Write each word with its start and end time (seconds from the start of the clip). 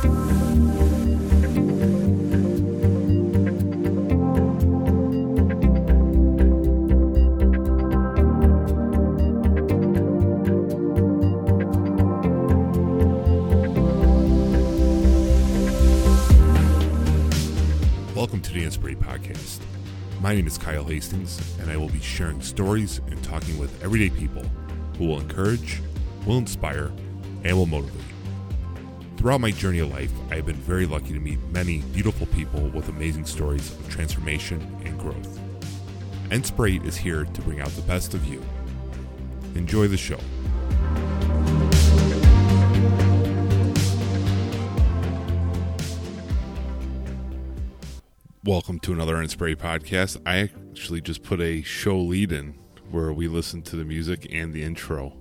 Welcome 0.00 0.20
to 18.42 18.52
the 18.52 18.62
Inspirate 18.62 19.00
Podcast. 19.00 19.58
My 20.20 20.32
name 20.32 20.46
is 20.46 20.58
Kyle 20.58 20.84
Hastings, 20.84 21.58
and 21.58 21.68
I 21.72 21.76
will 21.76 21.88
be 21.88 21.98
sharing 21.98 22.40
stories 22.40 23.00
and 23.08 23.20
talking 23.24 23.58
with 23.58 23.82
everyday 23.82 24.10
people 24.10 24.44
who 24.96 25.06
will 25.06 25.18
encourage, 25.18 25.82
will 26.24 26.38
inspire, 26.38 26.92
and 27.42 27.56
will 27.56 27.66
motivate. 27.66 28.07
Throughout 29.18 29.40
my 29.40 29.50
journey 29.50 29.80
of 29.80 29.90
life, 29.90 30.12
I 30.30 30.36
have 30.36 30.46
been 30.46 30.54
very 30.54 30.86
lucky 30.86 31.12
to 31.12 31.18
meet 31.18 31.40
many 31.48 31.78
beautiful 31.92 32.28
people 32.28 32.60
with 32.68 32.88
amazing 32.88 33.24
stories 33.24 33.72
of 33.72 33.88
transformation 33.88 34.60
and 34.84 34.96
growth. 34.96 35.40
Inspirate 36.30 36.84
is 36.84 36.96
here 36.96 37.24
to 37.24 37.42
bring 37.42 37.60
out 37.60 37.70
the 37.70 37.82
best 37.82 38.14
of 38.14 38.24
you. 38.24 38.40
Enjoy 39.56 39.88
the 39.88 39.96
show. 39.96 40.20
Welcome 48.44 48.78
to 48.78 48.92
another 48.92 49.20
Inspirate 49.20 49.58
podcast. 49.58 50.22
I 50.24 50.48
actually 50.70 51.00
just 51.00 51.24
put 51.24 51.40
a 51.40 51.62
show 51.62 51.98
lead 51.98 52.30
in 52.30 52.54
where 52.92 53.12
we 53.12 53.26
listen 53.26 53.62
to 53.62 53.74
the 53.74 53.84
music 53.84 54.28
and 54.30 54.54
the 54.54 54.62
intro 54.62 55.12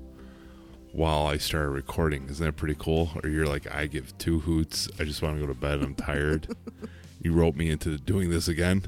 while 0.91 1.27
I 1.27 1.37
started 1.37 1.69
recording. 1.69 2.27
Isn't 2.29 2.45
that 2.45 2.55
pretty 2.55 2.75
cool? 2.77 3.11
Or 3.23 3.29
you're 3.29 3.47
like, 3.47 3.73
I 3.73 3.87
give 3.87 4.17
two 4.17 4.39
hoots. 4.39 4.89
I 4.99 5.03
just 5.03 5.21
want 5.21 5.35
to 5.35 5.41
go 5.41 5.47
to 5.47 5.59
bed. 5.59 5.81
I'm 5.81 5.95
tired. 5.95 6.55
you 7.21 7.33
wrote 7.33 7.55
me 7.55 7.69
into 7.69 7.97
doing 7.97 8.29
this 8.29 8.47
again. 8.47 8.83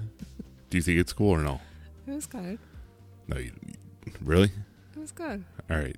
Do 0.70 0.78
you 0.78 0.82
think 0.82 1.00
it's 1.00 1.14
cool 1.14 1.32
or 1.32 1.40
no? 1.40 1.62
It 2.08 2.12
was 2.12 2.26
good. 2.26 2.60
No, 3.28 3.38
you, 3.38 3.52
really? 4.22 4.52
It 4.96 5.00
was 5.00 5.12
good. 5.12 5.44
All 5.70 5.78
right. 5.78 5.98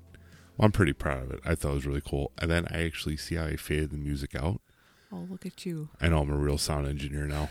Well, 0.56 0.66
I'm 0.66 0.72
pretty 0.72 0.92
proud 0.92 1.22
of 1.22 1.30
it. 1.30 1.40
I 1.44 1.54
thought 1.54 1.72
it 1.72 1.74
was 1.74 1.86
really 1.86 2.02
cool. 2.04 2.32
And 2.38 2.50
then 2.50 2.66
I 2.70 2.84
actually 2.84 3.16
see 3.16 3.36
how 3.36 3.46
I 3.46 3.56
faded 3.56 3.90
the 3.90 3.96
music 3.96 4.34
out. 4.34 4.60
Oh, 5.12 5.26
look 5.30 5.44
at 5.44 5.66
you. 5.66 5.88
I 6.00 6.08
know 6.08 6.20
I'm 6.20 6.30
a 6.30 6.36
real 6.36 6.58
sound 6.58 6.86
engineer 6.86 7.26
now. 7.26 7.50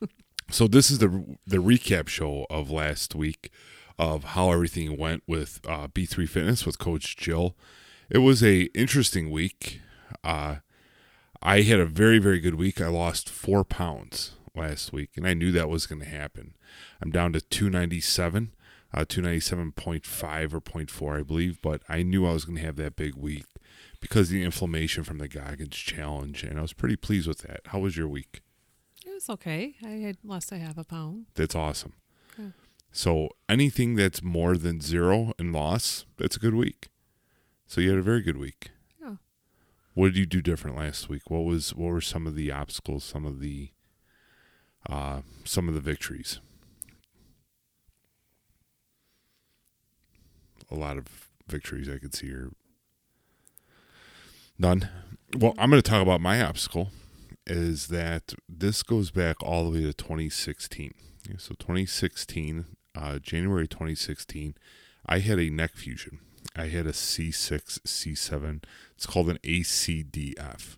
so 0.50 0.66
this 0.66 0.90
is 0.90 0.98
the 0.98 1.36
the 1.46 1.58
recap 1.58 2.08
show 2.08 2.46
of 2.48 2.70
last 2.70 3.14
week 3.14 3.50
of 3.98 4.24
how 4.24 4.50
everything 4.50 4.96
went 4.96 5.22
with 5.26 5.60
uh, 5.68 5.88
B3 5.88 6.28
Fitness 6.28 6.64
with 6.64 6.78
Coach 6.78 7.16
Jill. 7.16 7.54
It 8.12 8.18
was 8.18 8.42
a 8.42 8.64
interesting 8.74 9.30
week. 9.30 9.80
Uh, 10.22 10.56
I 11.40 11.62
had 11.62 11.80
a 11.80 11.86
very 11.86 12.18
very 12.18 12.40
good 12.40 12.56
week. 12.56 12.78
I 12.78 12.88
lost 12.88 13.30
four 13.30 13.64
pounds 13.64 14.32
last 14.54 14.92
week, 14.92 15.12
and 15.16 15.26
I 15.26 15.32
knew 15.32 15.50
that 15.52 15.70
was 15.70 15.86
going 15.86 16.02
to 16.02 16.06
happen. 16.06 16.52
I'm 17.00 17.10
down 17.10 17.32
to 17.32 17.40
297, 17.40 18.52
uh, 18.92 19.06
297.5 19.06 20.52
or 20.52 20.60
0.4, 20.60 21.20
I 21.20 21.22
believe, 21.22 21.62
but 21.62 21.80
I 21.88 22.02
knew 22.02 22.26
I 22.26 22.34
was 22.34 22.44
going 22.44 22.58
to 22.58 22.64
have 22.64 22.76
that 22.76 22.96
big 22.96 23.14
week 23.14 23.46
because 23.98 24.28
of 24.28 24.34
the 24.34 24.44
inflammation 24.44 25.04
from 25.04 25.16
the 25.16 25.26
Goggins 25.26 25.74
challenge, 25.74 26.42
and 26.44 26.58
I 26.58 26.62
was 26.62 26.74
pretty 26.74 26.96
pleased 26.96 27.26
with 27.26 27.38
that. 27.38 27.60
How 27.68 27.78
was 27.78 27.96
your 27.96 28.08
week? 28.08 28.42
It 29.06 29.14
was 29.14 29.30
okay. 29.30 29.76
I 29.82 29.88
had 29.88 30.18
lost 30.22 30.52
a 30.52 30.58
half 30.58 30.76
a 30.76 30.84
pound. 30.84 31.28
That's 31.34 31.54
awesome. 31.54 31.94
Okay. 32.38 32.50
So 32.90 33.30
anything 33.48 33.94
that's 33.94 34.22
more 34.22 34.58
than 34.58 34.82
zero 34.82 35.32
in 35.38 35.50
loss, 35.54 36.04
that's 36.18 36.36
a 36.36 36.40
good 36.40 36.54
week. 36.54 36.88
So 37.72 37.80
you 37.80 37.88
had 37.88 37.98
a 37.98 38.02
very 38.02 38.20
good 38.20 38.36
week. 38.36 38.68
Yeah. 39.00 39.14
What 39.94 40.08
did 40.08 40.18
you 40.18 40.26
do 40.26 40.42
different 40.42 40.76
last 40.76 41.08
week? 41.08 41.30
What 41.30 41.44
was 41.44 41.74
what 41.74 41.86
were 41.90 42.02
some 42.02 42.26
of 42.26 42.34
the 42.34 42.52
obstacles, 42.52 43.02
some 43.02 43.24
of 43.24 43.40
the 43.40 43.70
uh 44.90 45.22
some 45.44 45.68
of 45.68 45.74
the 45.74 45.80
victories? 45.80 46.38
A 50.70 50.74
lot 50.74 50.98
of 50.98 51.30
victories 51.48 51.88
I 51.88 51.96
could 51.96 52.14
see 52.14 52.26
here. 52.26 52.50
None. 54.58 54.90
Well, 55.34 55.54
I'm 55.56 55.70
going 55.70 55.80
to 55.80 55.90
talk 55.90 56.02
about 56.02 56.20
my 56.20 56.42
obstacle 56.42 56.90
is 57.46 57.86
that 57.86 58.34
this 58.50 58.82
goes 58.82 59.10
back 59.10 59.42
all 59.42 59.64
the 59.64 59.78
way 59.78 59.84
to 59.86 59.94
2016. 59.94 60.92
So 61.38 61.54
2016, 61.54 62.66
uh, 62.94 63.18
January 63.18 63.66
2016, 63.66 64.56
I 65.06 65.20
had 65.20 65.38
a 65.38 65.48
neck 65.48 65.72
fusion. 65.74 66.18
I 66.56 66.66
had 66.66 66.86
a 66.86 66.92
C6, 66.92 67.80
C7. 67.80 68.62
It's 68.94 69.06
called 69.06 69.30
an 69.30 69.38
ACDF. 69.42 70.76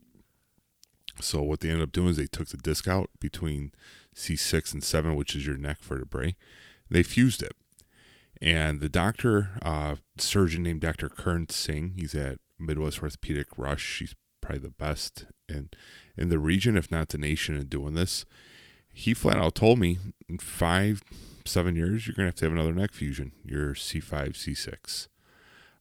So 1.21 1.43
what 1.43 1.61
they 1.61 1.69
ended 1.69 1.85
up 1.85 1.93
doing 1.93 2.09
is 2.09 2.17
they 2.17 2.27
took 2.27 2.49
the 2.49 2.57
disc 2.57 2.89
out 2.89 3.11
between 3.21 3.73
C6 4.15 4.73
and 4.73 4.83
7, 4.83 5.15
which 5.15 5.35
is 5.35 5.47
your 5.47 5.57
neck 5.57 5.79
vertebrae. 5.81 6.37
They 6.91 7.03
fused 7.03 7.43
it. 7.43 7.53
And 8.41 8.81
the 8.81 8.89
doctor, 8.89 9.51
uh, 9.63 9.97
surgeon 10.19 10.65
named 10.65 10.81
Dr. 10.81 11.09
Kern 11.09 11.49
Singh, 11.49 11.95
he's 11.97 12.15
at 12.15 12.39
Midwest 12.59 13.03
Orthopedic 13.03 13.47
Rush. 13.57 14.01
He's 14.01 14.15
probably 14.41 14.61
the 14.61 14.71
best 14.71 15.27
in 15.49 15.71
in 16.17 16.29
the 16.29 16.39
region, 16.39 16.77
if 16.77 16.91
not 16.91 17.09
the 17.09 17.19
nation, 17.19 17.57
in 17.57 17.67
doing 17.67 17.95
this. 17.95 18.25
He 18.93 19.15
flat 19.15 19.39
out 19.39 19.55
told 19.55 19.79
me 19.79 19.99
in 20.29 20.39
five, 20.39 21.03
seven 21.45 21.75
years, 21.75 22.07
you're 22.07 22.15
gonna 22.15 22.29
have 22.29 22.37
to 22.37 22.45
have 22.45 22.53
another 22.53 22.75
neck 22.75 22.93
fusion. 22.93 23.33
You're 23.45 23.75
C5, 23.75 24.35
C6. 24.35 25.09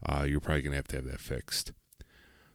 Uh, 0.06 0.26
you're 0.28 0.40
probably 0.40 0.62
gonna 0.62 0.76
have 0.76 0.88
to 0.90 0.98
have 0.98 1.06
that 1.06 1.20
fixed. 1.20 1.72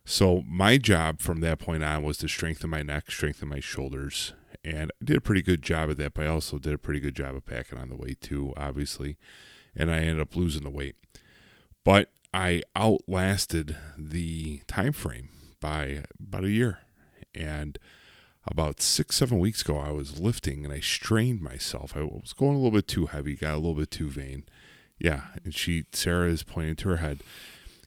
So 0.04 0.42
my 0.46 0.78
job 0.78 1.20
from 1.20 1.40
that 1.40 1.58
point 1.58 1.84
on 1.84 2.02
was 2.02 2.18
to 2.18 2.28
strengthen 2.28 2.70
my 2.70 2.82
neck, 2.82 3.10
strengthen 3.10 3.48
my 3.48 3.60
shoulders, 3.60 4.32
and 4.64 4.90
I 5.00 5.04
did 5.04 5.16
a 5.16 5.20
pretty 5.20 5.42
good 5.42 5.62
job 5.62 5.90
of 5.90 5.96
that. 5.98 6.14
But 6.14 6.24
I 6.24 6.28
also 6.28 6.58
did 6.58 6.72
a 6.72 6.78
pretty 6.78 7.00
good 7.00 7.14
job 7.14 7.34
of 7.34 7.44
packing 7.44 7.78
on 7.78 7.88
the 7.88 7.96
weight 7.96 8.20
too, 8.20 8.52
obviously, 8.56 9.16
and 9.76 9.90
I 9.90 9.98
ended 9.98 10.20
up 10.20 10.36
losing 10.36 10.64
the 10.64 10.70
weight. 10.70 10.96
But 11.84 12.10
I 12.32 12.62
outlasted 12.76 13.76
the 13.96 14.62
time 14.66 14.92
frame 14.92 15.30
by 15.60 16.04
about 16.20 16.44
a 16.44 16.50
year. 16.50 16.80
And 17.34 17.78
about 18.46 18.80
six, 18.80 19.16
seven 19.16 19.38
weeks 19.38 19.62
ago, 19.62 19.78
I 19.78 19.90
was 19.90 20.18
lifting 20.18 20.64
and 20.64 20.72
I 20.72 20.80
strained 20.80 21.40
myself. 21.40 21.96
I 21.96 22.02
was 22.02 22.32
going 22.32 22.54
a 22.54 22.58
little 22.58 22.70
bit 22.70 22.88
too 22.88 23.06
heavy, 23.06 23.36
got 23.36 23.54
a 23.54 23.56
little 23.56 23.74
bit 23.74 23.90
too 23.90 24.08
vain. 24.08 24.44
Yeah. 24.98 25.22
And 25.44 25.54
she, 25.54 25.84
Sarah, 25.92 26.30
is 26.30 26.42
pointing 26.42 26.76
to 26.76 26.88
her 26.90 26.96
head. 26.96 27.20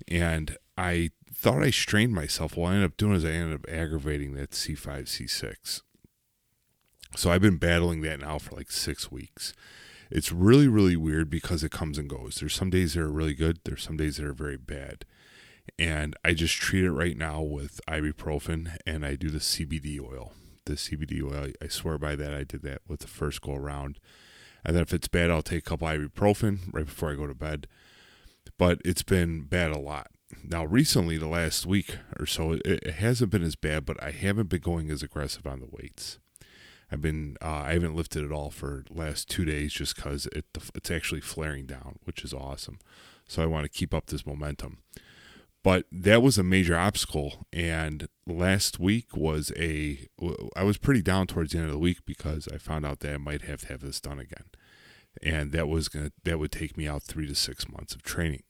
And 0.07 0.57
I 0.77 1.11
thought 1.33 1.63
I 1.63 1.71
strained 1.71 2.13
myself. 2.13 2.55
What 2.55 2.71
I 2.71 2.75
ended 2.75 2.91
up 2.91 2.97
doing 2.97 3.15
is 3.15 3.25
I 3.25 3.31
ended 3.31 3.55
up 3.55 3.69
aggravating 3.69 4.33
that 4.35 4.51
C5, 4.51 5.03
C6. 5.05 5.81
So 7.15 7.31
I've 7.31 7.41
been 7.41 7.57
battling 7.57 8.01
that 8.01 8.21
now 8.21 8.37
for 8.37 8.55
like 8.55 8.71
six 8.71 9.11
weeks. 9.11 9.53
It's 10.09 10.31
really, 10.31 10.67
really 10.67 10.95
weird 10.95 11.29
because 11.29 11.63
it 11.63 11.71
comes 11.71 11.97
and 11.97 12.09
goes. 12.09 12.35
There's 12.35 12.53
some 12.53 12.69
days 12.69 12.93
that 12.93 13.01
are 13.01 13.11
really 13.11 13.33
good, 13.33 13.59
there's 13.63 13.83
some 13.83 13.97
days 13.97 14.17
that 14.17 14.25
are 14.25 14.33
very 14.33 14.57
bad 14.57 15.05
and 15.77 16.15
I 16.23 16.33
just 16.33 16.55
treat 16.55 16.83
it 16.83 16.91
right 16.91 17.17
now 17.17 17.41
with 17.41 17.81
ibuprofen 17.87 18.77
and 18.85 19.05
I 19.05 19.15
do 19.15 19.29
the 19.29 19.39
CBD 19.39 19.99
oil. 19.99 20.33
The 20.65 20.73
CBD 20.73 21.23
oil, 21.23 21.51
I 21.61 21.67
swear 21.67 21.97
by 21.97 22.15
that. 22.15 22.33
I 22.33 22.43
did 22.43 22.61
that 22.63 22.81
with 22.87 22.99
the 22.99 23.07
first 23.07 23.41
go 23.41 23.55
around. 23.55 23.99
And 24.63 24.75
then 24.75 24.83
if 24.83 24.93
it's 24.93 25.07
bad, 25.07 25.31
I'll 25.31 25.41
take 25.41 25.59
a 25.59 25.69
couple 25.69 25.87
ibuprofen 25.87 26.73
right 26.73 26.85
before 26.85 27.11
I 27.11 27.15
go 27.15 27.27
to 27.27 27.33
bed. 27.33 27.67
But 28.57 28.79
it's 28.85 29.03
been 29.03 29.43
bad 29.43 29.71
a 29.71 29.79
lot. 29.79 30.07
Now, 30.43 30.65
recently, 30.65 31.17
the 31.17 31.27
last 31.27 31.65
week 31.65 31.97
or 32.19 32.25
so, 32.25 32.57
it, 32.63 32.91
hasn't 32.91 33.31
been 33.31 33.43
as 33.43 33.55
bad, 33.55 33.85
but 33.85 34.01
I 34.01 34.11
haven't 34.11 34.49
been 34.49 34.61
going 34.61 34.89
as 34.89 35.03
aggressive 35.03 35.45
on 35.45 35.59
the 35.59 35.67
weights. 35.69 36.19
I've 36.91 37.01
been 37.01 37.37
uh, 37.41 37.63
I 37.65 37.73
haven't 37.73 37.95
lifted 37.95 38.25
at 38.25 38.31
all 38.33 38.49
for 38.49 38.83
last 38.89 39.29
two 39.29 39.45
days 39.45 39.71
just 39.71 39.95
because 39.95 40.27
it 40.33 40.45
it's 40.75 40.91
actually 40.91 41.21
flaring 41.21 41.65
down, 41.65 41.99
which 42.03 42.23
is 42.23 42.33
awesome. 42.33 42.79
So 43.27 43.41
I 43.41 43.45
want 43.45 43.63
to 43.63 43.69
keep 43.69 43.93
up 43.93 44.07
this 44.07 44.25
momentum 44.25 44.79
but 45.63 45.85
that 45.91 46.21
was 46.21 46.37
a 46.37 46.43
major 46.43 46.77
obstacle. 46.77 47.45
And 47.53 48.07
last 48.25 48.79
week 48.79 49.15
was 49.15 49.51
a 49.57 50.07
i 50.55 50.63
was 50.63 50.77
pretty 50.77 51.01
down 51.01 51.27
towards 51.27 51.51
the 51.51 51.57
end 51.57 51.67
of 51.67 51.73
the 51.73 51.79
week 51.79 52.05
because 52.05 52.47
i 52.53 52.57
found 52.57 52.85
out 52.85 53.01
that 53.01 53.13
i 53.13 53.17
might 53.17 53.41
have 53.41 53.61
to 53.61 53.67
have 53.67 53.81
this 53.81 53.99
done 53.99 54.19
again. 54.19 54.45
And 55.21 55.51
that 55.51 55.67
was 55.67 55.89
gonna 55.89 56.11
that 56.23 56.39
would 56.39 56.51
take 56.51 56.77
me 56.77 56.87
out 56.87 57.03
three 57.03 57.27
to 57.27 57.35
six 57.35 57.69
months 57.69 57.93
of 57.93 58.01
training. 58.01 58.43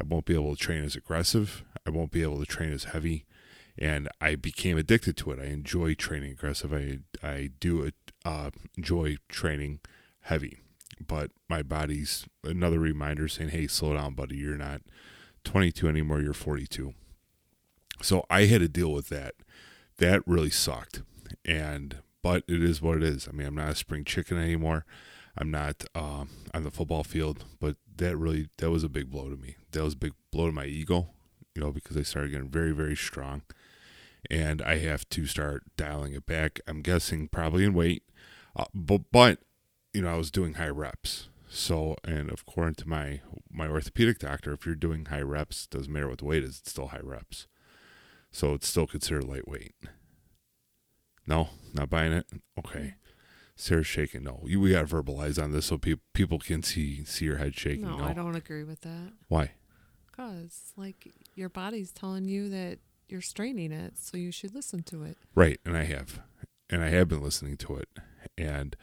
I 0.00 0.04
won't 0.06 0.26
be 0.26 0.34
able 0.34 0.54
to 0.54 0.62
train 0.62 0.84
as 0.84 0.94
aggressive. 0.94 1.64
I 1.86 1.90
won't 1.90 2.12
be 2.12 2.22
able 2.22 2.38
to 2.38 2.46
train 2.46 2.72
as 2.72 2.84
heavy. 2.84 3.24
And 3.78 4.08
i 4.20 4.36
became 4.36 4.78
addicted 4.78 5.16
to 5.18 5.32
it. 5.32 5.38
I 5.38 5.46
enjoy 5.46 5.94
training 5.94 6.32
aggressive. 6.32 6.72
I 6.72 6.98
i 7.26 7.50
do 7.58 7.90
uh, 8.24 8.50
enjoy 8.76 9.16
training 9.28 9.80
heavy. 10.22 10.58
But 11.04 11.30
my 11.48 11.62
body's 11.62 12.26
another 12.44 12.78
reminder 12.78 13.28
saying 13.28 13.50
hey 13.50 13.66
slow 13.66 13.94
down 13.94 14.14
buddy. 14.14 14.36
You're 14.36 14.56
not 14.56 14.82
22 15.46 15.88
anymore, 15.88 16.20
you're 16.20 16.34
42. 16.34 16.92
So 18.02 18.26
I 18.28 18.44
had 18.44 18.60
to 18.60 18.68
deal 18.68 18.92
with 18.92 19.08
that. 19.08 19.34
That 19.98 20.22
really 20.26 20.50
sucked. 20.50 21.02
And, 21.44 21.96
but 22.22 22.44
it 22.48 22.62
is 22.62 22.82
what 22.82 22.98
it 22.98 23.02
is. 23.02 23.26
I 23.28 23.32
mean, 23.32 23.46
I'm 23.46 23.54
not 23.54 23.70
a 23.70 23.74
spring 23.74 24.04
chicken 24.04 24.36
anymore. 24.38 24.84
I'm 25.38 25.50
not 25.50 25.84
um, 25.94 26.28
on 26.52 26.64
the 26.64 26.70
football 26.70 27.04
field, 27.04 27.44
but 27.60 27.76
that 27.96 28.16
really, 28.16 28.48
that 28.58 28.70
was 28.70 28.84
a 28.84 28.88
big 28.88 29.10
blow 29.10 29.30
to 29.30 29.36
me. 29.36 29.56
That 29.72 29.82
was 29.84 29.94
a 29.94 29.98
big 29.98 30.12
blow 30.30 30.46
to 30.46 30.52
my 30.52 30.66
ego, 30.66 31.08
you 31.54 31.62
know, 31.62 31.72
because 31.72 31.96
I 31.96 32.02
started 32.02 32.32
getting 32.32 32.48
very, 32.48 32.72
very 32.72 32.96
strong. 32.96 33.42
and 34.30 34.62
I 34.62 34.78
have 34.78 35.08
to 35.10 35.26
start 35.26 35.64
dialing 35.76 36.12
it 36.14 36.26
back. 36.26 36.60
I'm 36.66 36.82
guessing 36.82 37.28
probably 37.28 37.64
in 37.64 37.74
weight, 37.74 38.02
uh, 38.56 38.64
but 38.74 39.02
but 39.12 39.38
you 39.92 40.02
know 40.02 40.12
I 40.12 40.16
was 40.16 40.30
doing 40.30 40.54
high 40.54 40.68
reps. 40.68 41.28
So 41.48 41.96
and 42.04 42.30
according 42.30 42.74
to 42.76 42.88
my 42.88 43.20
my 43.50 43.68
orthopedic 43.68 44.18
doctor, 44.18 44.52
if 44.52 44.66
you're 44.66 44.74
doing 44.74 45.06
high 45.06 45.22
reps, 45.22 45.66
doesn't 45.66 45.92
matter 45.92 46.08
what 46.08 46.18
the 46.18 46.24
weight 46.24 46.42
is, 46.44 46.58
it's 46.58 46.70
still 46.70 46.88
high 46.88 47.00
reps. 47.02 47.46
So 48.30 48.54
it's 48.54 48.68
still 48.68 48.86
considered 48.86 49.24
lightweight. 49.24 49.74
No, 51.26 51.48
not 51.72 51.90
buying 51.90 52.12
it. 52.12 52.26
Okay. 52.58 52.94
Sarah's 53.56 53.86
shaking. 53.86 54.22
No, 54.22 54.42
you, 54.44 54.60
we 54.60 54.72
got 54.72 54.86
to 54.86 54.94
verbalize 54.94 55.42
on 55.42 55.52
this 55.52 55.66
so 55.66 55.78
people 55.78 56.02
people 56.12 56.38
can 56.38 56.62
see 56.62 57.04
see 57.04 57.24
your 57.24 57.38
head 57.38 57.56
shaking. 57.56 57.84
No, 57.86 57.96
No, 57.98 58.04
I 58.04 58.12
don't 58.12 58.36
agree 58.36 58.64
with 58.64 58.82
that. 58.82 59.12
Why? 59.28 59.52
Cause 60.14 60.72
like 60.76 61.12
your 61.34 61.48
body's 61.48 61.90
telling 61.92 62.26
you 62.26 62.48
that 62.50 62.78
you're 63.08 63.20
straining 63.22 63.72
it, 63.72 63.98
so 63.98 64.16
you 64.16 64.30
should 64.32 64.54
listen 64.54 64.82
to 64.84 65.04
it. 65.04 65.16
Right, 65.34 65.60
and 65.64 65.76
I 65.76 65.84
have, 65.84 66.20
and 66.68 66.82
I 66.82 66.88
have 66.88 67.08
been 67.08 67.22
listening 67.22 67.56
to 67.58 67.76
it, 67.76 67.88
and 68.36 68.76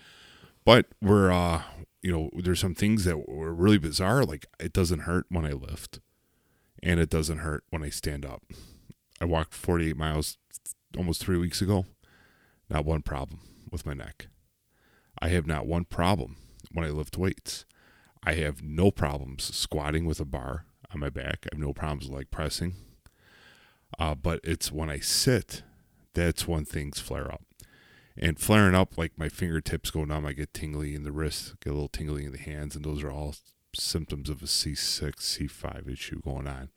but 0.65 0.87
we're 1.01 1.31
uh 1.31 1.63
you 2.03 2.11
know 2.11 2.29
there's 2.33 2.59
some 2.59 2.75
things 2.75 3.05
that 3.05 3.27
were 3.27 3.53
really 3.53 3.79
bizarre. 3.79 4.23
Like 4.23 4.45
it 4.59 4.73
doesn't 4.73 4.99
hurt 4.99 5.25
when 5.29 5.45
I 5.45 5.53
lift, 5.53 5.99
and 6.83 6.99
it 6.99 7.09
doesn't 7.09 7.39
hurt 7.39 7.63
when 7.69 7.81
I 7.81 7.89
stand 7.89 8.25
up. 8.25 8.43
I 9.19 9.25
walked 9.25 9.53
48 9.53 9.97
miles 9.97 10.37
almost 10.97 11.21
three 11.21 11.37
weeks 11.37 11.61
ago. 11.61 11.85
Not 12.69 12.85
one 12.85 13.01
problem 13.01 13.39
with 13.71 13.85
my 13.85 13.93
neck. 13.93 14.27
I 15.19 15.29
have 15.29 15.47
not 15.47 15.65
one 15.65 15.85
problem 15.85 16.37
when 16.71 16.85
I 16.85 16.89
lift 16.89 17.17
weights. 17.17 17.65
I 18.25 18.33
have 18.33 18.61
no 18.61 18.91
problems 18.91 19.55
squatting 19.55 20.05
with 20.05 20.19
a 20.19 20.25
bar 20.25 20.65
on 20.93 20.99
my 20.99 21.09
back. 21.09 21.45
I 21.45 21.55
have 21.55 21.59
no 21.59 21.73
problems 21.73 22.09
like 22.09 22.31
pressing. 22.31 22.75
Uh, 23.99 24.15
but 24.15 24.39
it's 24.43 24.71
when 24.71 24.89
I 24.89 24.99
sit 24.99 25.63
that's 26.13 26.47
when 26.47 26.65
things 26.65 26.99
flare 26.99 27.31
up. 27.31 27.41
And 28.17 28.39
flaring 28.39 28.75
up, 28.75 28.97
like 28.97 29.17
my 29.17 29.29
fingertips 29.29 29.89
go 29.89 30.05
numb, 30.05 30.25
I 30.25 30.33
get 30.33 30.53
tingly 30.53 30.93
in 30.93 31.03
the 31.03 31.11
wrist, 31.11 31.55
get 31.61 31.71
a 31.71 31.73
little 31.73 31.89
tingly 31.89 32.25
in 32.25 32.31
the 32.31 32.37
hands, 32.37 32.75
and 32.75 32.85
those 32.85 33.03
are 33.03 33.11
all 33.11 33.35
symptoms 33.75 34.29
of 34.29 34.41
a 34.43 34.45
C6, 34.45 35.15
C5 35.15 35.91
issue 35.91 36.21
going 36.21 36.47
on. 36.47 36.69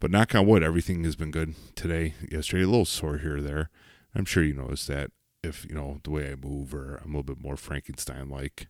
But 0.00 0.10
knock 0.10 0.34
on 0.34 0.46
wood, 0.46 0.62
everything 0.62 1.02
has 1.04 1.16
been 1.16 1.30
good 1.30 1.54
today. 1.74 2.14
Yesterday, 2.30 2.64
a 2.64 2.68
little 2.68 2.84
sore 2.84 3.18
here 3.18 3.38
or 3.38 3.40
there. 3.40 3.70
I'm 4.14 4.24
sure 4.24 4.42
you 4.42 4.54
noticed 4.54 4.88
that 4.88 5.10
if, 5.42 5.64
you 5.68 5.74
know, 5.74 6.00
the 6.04 6.10
way 6.10 6.30
I 6.30 6.34
move, 6.34 6.74
or 6.74 7.00
I'm 7.02 7.14
a 7.14 7.18
little 7.18 7.34
bit 7.34 7.42
more 7.42 7.56
Frankenstein 7.56 8.28
like 8.28 8.68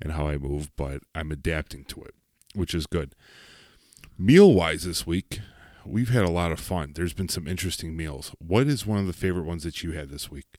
in 0.00 0.10
how 0.10 0.28
I 0.28 0.36
move, 0.36 0.70
but 0.76 1.02
I'm 1.14 1.32
adapting 1.32 1.84
to 1.86 2.02
it, 2.02 2.14
which 2.54 2.74
is 2.74 2.86
good. 2.86 3.14
Meal 4.18 4.52
wise 4.52 4.84
this 4.84 5.06
week, 5.06 5.40
we've 5.84 6.10
had 6.10 6.24
a 6.24 6.30
lot 6.30 6.52
of 6.52 6.60
fun. 6.60 6.92
There's 6.94 7.14
been 7.14 7.28
some 7.28 7.48
interesting 7.48 7.96
meals. 7.96 8.34
What 8.38 8.66
is 8.66 8.86
one 8.86 8.98
of 8.98 9.06
the 9.06 9.12
favorite 9.12 9.46
ones 9.46 9.64
that 9.64 9.82
you 9.82 9.92
had 9.92 10.10
this 10.10 10.30
week? 10.30 10.58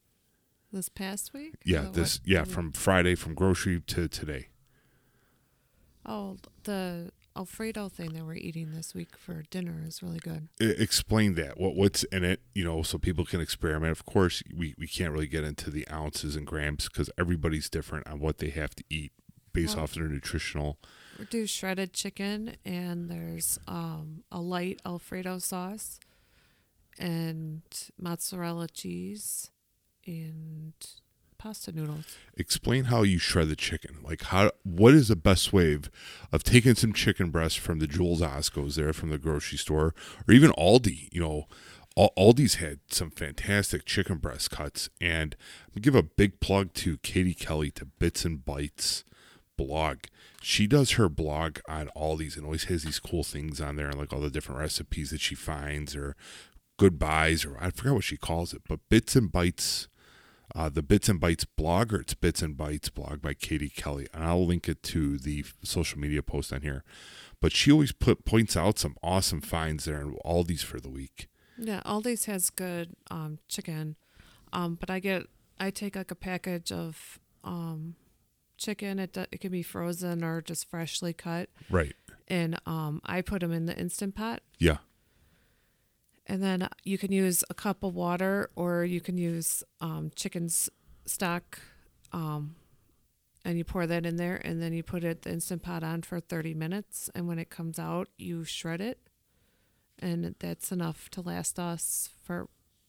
This 0.74 0.90
past 0.90 1.34
week? 1.34 1.54
Yeah, 1.64 1.82
Uh, 1.82 1.84
what- 1.84 1.94
this 1.94 2.20
yeah, 2.26 2.44
from 2.46 2.72
Friday 2.72 3.14
from 3.14 3.36
grocery 3.36 3.80
to 3.80 4.08
today. 4.08 4.48
Oh, 6.04 6.38
the 6.64 7.12
Alfredo 7.36 7.90
thing 7.90 8.14
that 8.14 8.26
we're 8.26 8.34
eating 8.36 8.72
this 8.72 8.94
week 8.96 9.16
for 9.16 9.44
dinner 9.52 9.84
is 9.86 10.02
really 10.02 10.18
good. 10.20 10.50
I- 10.60 10.64
explain 10.66 11.36
that. 11.36 11.60
What 11.60 11.76
what's 11.76 12.04
in 12.06 12.24
it, 12.24 12.42
you 12.56 12.64
know, 12.64 12.82
so 12.82 12.98
people 12.98 13.24
can 13.24 13.40
experiment. 13.40 13.92
Of 13.92 14.06
course, 14.06 14.42
we 14.52 14.74
we 14.80 14.88
can't 14.88 15.14
really 15.14 15.28
get 15.28 15.44
into 15.44 15.70
the 15.70 15.88
ounces 15.90 16.36
and 16.36 16.46
grams 16.48 16.90
cuz 16.90 17.08
everybody's 17.20 17.70
different 17.70 18.08
on 18.08 18.20
what 18.20 18.40
they 18.40 18.50
have 18.50 18.74
to 18.76 18.84
eat 18.90 19.14
based 19.54 19.76
Well- 19.76 19.84
off 19.84 19.94
their 19.94 20.10
nutritional. 20.10 20.80
We 21.20 21.26
do 21.26 21.46
shredded 21.46 21.94
chicken, 21.94 22.56
and 22.66 23.12
there's 23.12 23.60
um, 23.68 24.24
a 24.32 24.42
light 24.42 24.82
Alfredo 24.84 25.38
sauce, 25.38 26.00
and 26.98 27.62
mozzarella 28.00 28.68
cheese, 28.68 29.52
and 30.06 30.74
pasta 31.38 31.72
noodles. 31.74 32.16
Explain 32.38 32.86
how 32.86 33.04
you 33.04 33.18
shred 33.20 33.50
the 33.50 33.56
chicken. 33.56 33.98
Like 34.02 34.24
how 34.24 34.52
what 34.64 34.94
is 34.94 35.10
the 35.10 35.16
best 35.16 35.52
way 35.52 35.74
of, 35.74 35.90
of 36.32 36.44
taking 36.44 36.76
some 36.76 36.94
chicken 36.94 37.32
breast 37.32 37.60
from 37.60 37.80
the 37.80 37.88
Jewel-Oscos 37.88 38.76
there 38.76 38.94
from 38.94 39.10
the 39.10 39.18
grocery 39.18 39.58
store 39.58 39.94
or 40.28 40.34
even 40.34 40.52
Aldi, 40.52 41.10
you 41.12 41.22
know, 41.22 41.48
Al- 41.98 42.14
Aldi's 42.18 42.56
had 42.56 42.80
some 42.88 43.12
fantastic 43.12 43.86
chicken 43.86 44.18
breast 44.18 44.52
cuts 44.52 44.90
and 45.02 45.36
give 45.80 45.96
a 45.96 46.04
big 46.04 46.40
plug 46.40 46.74
to 46.76 46.98
Katie 47.00 47.34
Kelly 47.34 47.72
to 47.72 47.86
Bits 47.86 48.26
and 48.26 48.44
Bites 48.44 49.04
blog. 49.58 50.00
She 50.42 50.66
does 50.66 50.92
her 50.92 51.10
blog 51.10 51.60
on 51.68 51.90
Aldi's 51.96 52.36
and 52.36 52.46
always 52.46 52.66
has 52.66 52.84
these 52.84 53.00
cool 53.00 53.24
things 53.24 53.62
on 53.62 53.76
there 53.76 53.90
and 53.90 54.00
like 54.00 54.14
all 54.14 54.20
the 54.20 54.30
different 54.30 54.62
recipes 54.62 55.12
that 55.12 55.22
she 55.22 55.36
finds 55.36 55.96
or 55.96 56.16
goodbyes 56.78 57.46
or 57.46 57.58
I 57.60 57.70
forgot 57.70 57.96
what 57.96 58.04
she 58.04 58.18
calls 58.18 58.54
it, 58.54 58.62
but 58.68 58.80
Bits 58.90 59.16
and 59.16 59.32
Bites 59.32 59.88
uh, 60.56 60.70
the 60.70 60.84
Bits 60.84 61.10
and 61.10 61.20
Bytes 61.20 61.46
blog, 61.56 61.94
or 61.94 62.02
it's 62.02 62.14
Bits 62.14 62.42
and 62.42 62.56
Bytes 62.56 62.94
blog 62.94 63.22
by 63.22 63.34
Katie 63.34 63.70
Kelly, 63.70 64.08
and 64.14 64.24
I'll 64.24 64.46
link 64.46 64.70
it 64.70 64.84
to 64.84 65.18
the 65.18 65.44
social 65.64 66.00
media 66.00 66.22
post 66.22 66.54
on 66.54 66.62
here. 66.62 66.84
But 67.42 67.52
she 67.52 67.72
always 67.72 67.92
put 67.92 68.24
points 68.26 68.56
out 68.56 68.80
some 68.80 68.96
awesome 69.04 69.42
finds 69.42 69.86
there 69.86 70.02
in 70.02 70.16
Aldi's 70.26 70.64
for 70.64 70.80
the 70.80 70.90
week. 70.90 71.28
Yeah, 71.58 71.82
Aldi's 71.86 72.26
has 72.26 72.50
good 72.50 72.96
um, 73.12 73.40
chicken, 73.48 73.96
um, 74.54 74.76
but 74.80 74.90
I 74.90 75.00
get 75.00 75.24
I 75.60 75.70
take 75.72 75.96
like 75.96 76.10
a 76.12 76.16
package 76.16 76.72
of 76.72 77.20
um, 77.44 77.96
chicken. 78.58 78.98
It 79.00 79.18
it 79.32 79.40
can 79.42 79.52
be 79.52 79.62
frozen 79.64 80.24
or 80.24 80.42
just 80.42 80.70
freshly 80.70 81.14
cut, 81.14 81.50
Right? 81.70 81.94
and 82.28 82.58
um, 82.66 83.02
I 83.06 83.22
put 83.22 83.42
them 83.42 83.52
in 83.52 83.66
the 83.66 83.78
instant 83.78 84.16
pot. 84.16 84.42
Yeah. 84.58 84.78
And 86.26 86.42
then 86.42 86.68
you 86.84 86.98
can 86.98 87.12
use 87.12 87.44
a 87.50 87.54
cup 87.54 87.84
of 87.84 87.96
water 87.96 88.50
or 88.56 88.86
you 88.86 89.02
can 89.02 89.18
use 89.18 89.64
um, 89.82 90.10
chicken's 90.16 90.70
stock 91.06 91.60
um, 92.14 92.56
and 93.44 93.58
you 93.58 93.66
pour 93.66 93.86
that 93.86 94.06
in 94.06 94.16
there 94.16 94.36
and 94.36 94.62
then 94.62 94.72
you 94.72 94.84
put 94.84 95.04
it 95.04 95.24
the 95.24 95.32
instant 95.32 95.64
pot 95.64 95.84
on 95.84 96.02
for 96.02 96.22
30 96.22 96.54
minutes. 96.54 97.10
And 97.14 97.28
when 97.28 97.40
it 97.40 97.50
comes 97.50 97.78
out 97.78 98.08
you 98.18 98.46
shred 98.46 98.80
it. 98.80 99.00
And 100.00 100.36
that's 100.40 100.72
enough 100.72 101.10
to 101.12 101.22
last 101.22 101.60
us 101.60 102.10
for 102.24 102.48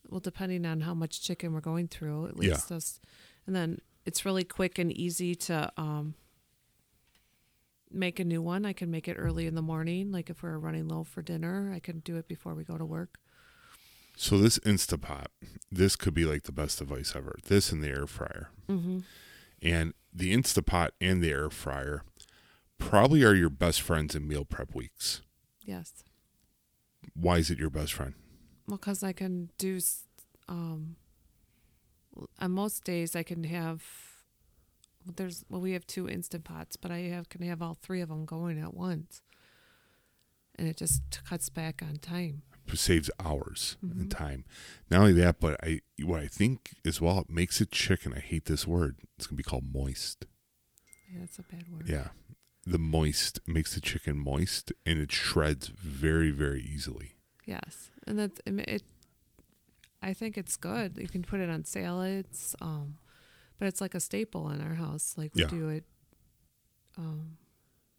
well 0.09 0.21
depending 0.21 0.65
on 0.65 0.83
how 0.83 0.95
much 0.95 1.21
chicken 1.23 1.53
we're 1.53 1.61
going 1.61 1.89
through 1.89 2.27
at 2.29 2.35
Yeah. 2.43 2.51
least 2.53 2.71
us. 2.71 3.01
And 3.47 3.55
then 3.57 3.81
it's 4.07 4.25
really 4.25 4.45
quick 4.45 4.79
and 4.79 4.93
easy 4.93 5.35
to 5.35 5.73
um, 5.77 6.15
make 7.91 8.19
a 8.21 8.25
new 8.25 8.43
one. 8.43 8.65
I 8.67 8.73
can 8.73 8.91
make 8.91 9.09
it 9.09 9.15
early 9.15 9.47
in 9.47 9.55
the 9.55 9.63
morning. 9.63 10.13
Like 10.13 10.31
if 10.31 10.43
we're 10.43 10.59
running 10.59 10.89
low 10.89 11.03
for 11.05 11.23
dinner 11.23 11.73
i 11.75 11.79
can 11.81 11.99
do 12.01 12.17
it 12.17 12.29
before 12.29 12.55
we 12.55 12.65
go 12.65 12.77
to 12.79 12.85
work 12.85 13.19
So 14.17 14.39
this 14.39 14.59
Instapot, 14.61 15.27
this 15.71 15.97
could 15.97 16.15
be 16.15 16.25
like 16.25 16.45
the 16.45 16.53
best 16.53 16.79
device 16.79 17.15
ever. 17.17 17.37
This 17.47 17.73
and 17.73 17.83
the 17.83 17.89
air 17.89 18.07
fryer, 18.07 18.51
mm-hmm. 18.69 19.01
and 19.61 19.93
the 20.13 20.33
Instapot 20.35 20.91
and 21.01 21.21
the 21.23 21.31
air 21.31 21.51
fryer 21.51 22.03
probably 22.79 23.25
are 23.25 23.35
your 23.35 23.51
best 23.51 23.81
friends 23.81 24.15
in 24.15 24.27
meal 24.29 24.45
prep 24.45 24.75
weeks. 24.75 25.23
yes 25.65 26.05
Why 27.15 27.39
is 27.39 27.51
it 27.51 27.59
your 27.59 27.71
best 27.71 27.93
friend? 27.93 28.15
well 28.67 28.79
because 28.79 29.03
i 29.03 29.13
can 29.13 29.51
do 29.59 29.77
s- 29.77 30.05
um, 30.49 30.97
on 32.41 32.51
most 32.51 32.83
days 32.85 33.15
i 33.15 33.23
can 33.23 33.45
have 33.45 33.83
there's 35.17 35.45
well 35.51 35.61
we 35.61 35.73
have 35.73 35.87
two 35.87 36.09
instant 36.09 36.45
pots 36.45 36.77
but 36.77 36.91
i 36.91 36.99
have 37.01 37.29
can 37.29 37.43
have 37.43 37.61
all 37.63 37.77
three 37.81 38.01
of 38.01 38.09
them 38.09 38.25
going 38.25 38.59
at 38.59 38.73
once 38.75 39.21
and 40.57 40.67
it 40.67 40.77
just 40.77 41.03
cuts 41.29 41.49
back 41.51 41.83
on 41.83 41.97
time 41.97 42.43
saves 42.75 43.11
hours 43.21 43.77
and 43.83 44.09
Mhm. 44.09 44.11
time. 44.11 44.45
Not 44.91 45.01
only 45.01 45.13
that, 45.15 45.39
but 45.41 45.63
I 45.63 45.81
what 46.03 46.21
I 46.21 46.27
think 46.29 46.75
as 46.85 47.01
well, 47.01 47.21
it 47.21 47.31
makes 47.31 47.61
it 47.61 47.71
chicken. 47.71 48.13
I 48.15 48.21
hate 48.21 48.47
this 48.47 48.67
word. 48.67 48.97
It's 49.17 49.27
gonna 49.27 49.37
be 49.37 49.43
called 49.43 49.73
moist. 49.73 50.27
yeah 51.13 51.21
that's 51.21 51.39
a 51.39 51.43
bad 51.43 51.69
word 51.69 51.89
Yeah, 51.89 52.09
the 52.67 52.79
moist 52.79 53.41
makes 53.47 53.75
the 53.75 53.81
chicken 53.81 54.17
moist, 54.19 54.73
and 54.87 54.99
it 54.99 55.13
shreds 55.13 55.69
very 55.69 56.31
very 56.31 56.63
easily. 56.63 57.17
yes 57.47 57.91
and 58.07 58.19
that's 58.19 58.41
I 58.47 58.51
it 58.51 58.83
i 60.03 60.13
think 60.15 60.37
it's 60.39 60.57
good 60.57 60.97
you 60.99 61.09
can 61.09 61.23
put 61.23 61.41
it 61.41 61.49
on 61.51 61.65
salads 61.65 62.57
um 62.61 62.97
but 63.59 63.69
it's 63.69 63.81
like 63.81 63.95
a 63.95 64.01
staple 64.01 64.51
in 64.51 64.61
our 64.63 64.75
house 64.75 65.15
like 65.17 65.35
we 65.35 65.43
Yeah. 65.43 65.49
do 65.49 65.69
it 65.69 65.85
um 66.97 67.37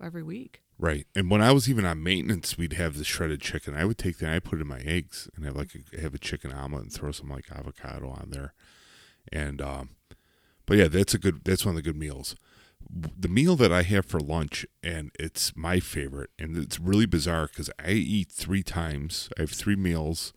every 0.02 0.24
week 0.24 0.62
Right. 0.78 1.08
And 1.16 1.30
when 1.30 1.42
I 1.42 1.54
was 1.54 1.70
even 1.70 1.86
on 1.86 2.04
maintenance, 2.04 2.58
we'd 2.58 2.74
have 2.74 2.98
the 2.98 3.06
shredded 3.06 3.40
chicken. 3.40 3.76
I 3.76 3.86
would 3.86 3.98
take 3.98 4.18
that, 4.18 4.34
I 4.34 4.40
put 4.40 4.60
it 4.60 4.64
in 4.64 4.68
my 4.68 4.80
eggs, 4.80 5.30
and 5.36 5.46
have 5.46 5.56
like 5.56 5.72
a, 5.76 6.02
have 6.02 6.14
a 6.14 6.20
chicken 6.20 6.52
omelet 6.52 6.84
and 6.84 6.94
throw 6.94 7.12
some 7.12 7.30
like 7.30 7.50
avocado 7.52 8.10
on 8.10 8.30
there. 8.32 8.54
And 9.32 9.62
um, 9.62 9.92
but 10.66 10.78
yeah, 10.78 10.88
that's 10.88 11.14
a 11.14 11.18
good. 11.18 11.46
That's 11.46 11.66
one 11.66 11.78
of 11.78 11.78
the 11.78 11.90
good 11.90 11.98
meals. 11.98 12.36
The 12.88 13.30
meal 13.30 13.56
that 13.56 13.72
I 13.72 13.84
have 13.84 14.06
for 14.06 14.20
lunch, 14.20 14.66
and 14.84 15.12
it's 15.18 15.56
my 15.56 15.80
favorite, 15.80 16.30
and 16.38 16.58
it's 16.58 16.80
really 16.80 17.06
bizarre 17.06 17.48
because 17.48 17.70
I 17.80 17.92
eat 17.92 18.32
three 18.32 18.62
times. 18.62 19.30
I 19.38 19.42
have 19.42 19.52
three 19.52 19.78
meals, 19.78 20.34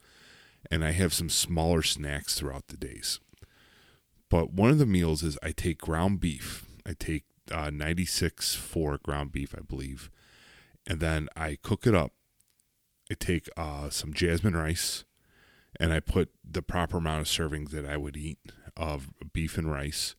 and 0.70 0.84
I 0.84 0.92
have 0.92 1.12
some 1.12 1.28
smaller 1.28 1.82
snacks 1.82 2.38
throughout 2.38 2.68
the 2.68 2.76
days. 2.76 3.18
But 4.30 4.52
one 4.52 4.70
of 4.70 4.78
the 4.78 4.86
meals 4.86 5.22
is 5.22 5.36
I 5.42 5.50
take 5.50 5.78
ground 5.78 6.20
beef. 6.20 6.64
I 6.86 6.94
take 6.98 7.24
uh, 7.52 7.70
96 7.70 8.54
for 8.54 8.98
ground 8.98 9.32
beef, 9.32 9.54
I 9.56 9.60
believe 9.60 10.10
and 10.88 11.00
then 11.00 11.28
I 11.36 11.58
cook 11.62 11.86
it 11.86 11.94
up. 11.94 12.12
I 13.10 13.14
take 13.14 13.48
uh, 13.56 13.90
some 13.90 14.12
jasmine 14.12 14.56
rice, 14.56 15.04
and 15.78 15.92
I 15.92 16.00
put 16.00 16.30
the 16.42 16.62
proper 16.62 16.96
amount 16.96 17.20
of 17.20 17.26
servings 17.26 17.70
that 17.70 17.86
I 17.86 17.96
would 17.96 18.16
eat 18.16 18.38
of 18.76 19.10
beef 19.32 19.56
and 19.58 19.70
rice. 19.70 20.16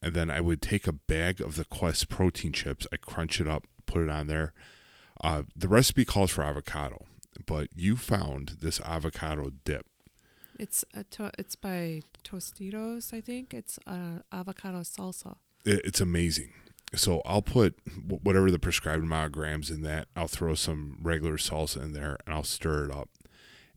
And 0.00 0.14
then 0.14 0.30
I 0.30 0.40
would 0.40 0.62
take 0.62 0.86
a 0.86 0.92
bag 0.92 1.40
of 1.40 1.56
the 1.56 1.64
Quest 1.64 2.08
protein 2.08 2.52
chips, 2.52 2.86
I 2.92 2.96
crunch 2.96 3.40
it 3.40 3.48
up, 3.48 3.64
put 3.86 4.02
it 4.02 4.10
on 4.10 4.28
there. 4.28 4.52
Uh, 5.22 5.42
the 5.56 5.68
recipe 5.68 6.04
calls 6.04 6.30
for 6.30 6.42
avocado, 6.42 7.06
but 7.46 7.68
you 7.74 7.96
found 7.96 8.56
this 8.60 8.80
avocado 8.80 9.50
dip. 9.64 9.86
It's 10.58 10.84
a 10.94 11.02
to- 11.04 11.32
it's 11.38 11.56
by 11.56 12.02
Tostitos, 12.22 13.12
I 13.12 13.20
think. 13.20 13.54
It's 13.54 13.78
uh, 13.86 14.20
avocado 14.30 14.80
salsa. 14.80 15.36
It, 15.64 15.80
it's 15.84 16.00
amazing. 16.00 16.52
So 16.96 17.22
I'll 17.24 17.42
put 17.42 17.78
whatever 18.06 18.50
the 18.50 18.58
prescribed 18.58 19.02
amount 19.02 19.26
of 19.26 19.32
grams 19.32 19.70
in 19.70 19.82
that. 19.82 20.08
I'll 20.16 20.28
throw 20.28 20.54
some 20.54 20.98
regular 21.02 21.36
salsa 21.36 21.82
in 21.82 21.92
there 21.92 22.18
and 22.26 22.34
I'll 22.34 22.42
stir 22.44 22.86
it 22.86 22.90
up. 22.92 23.08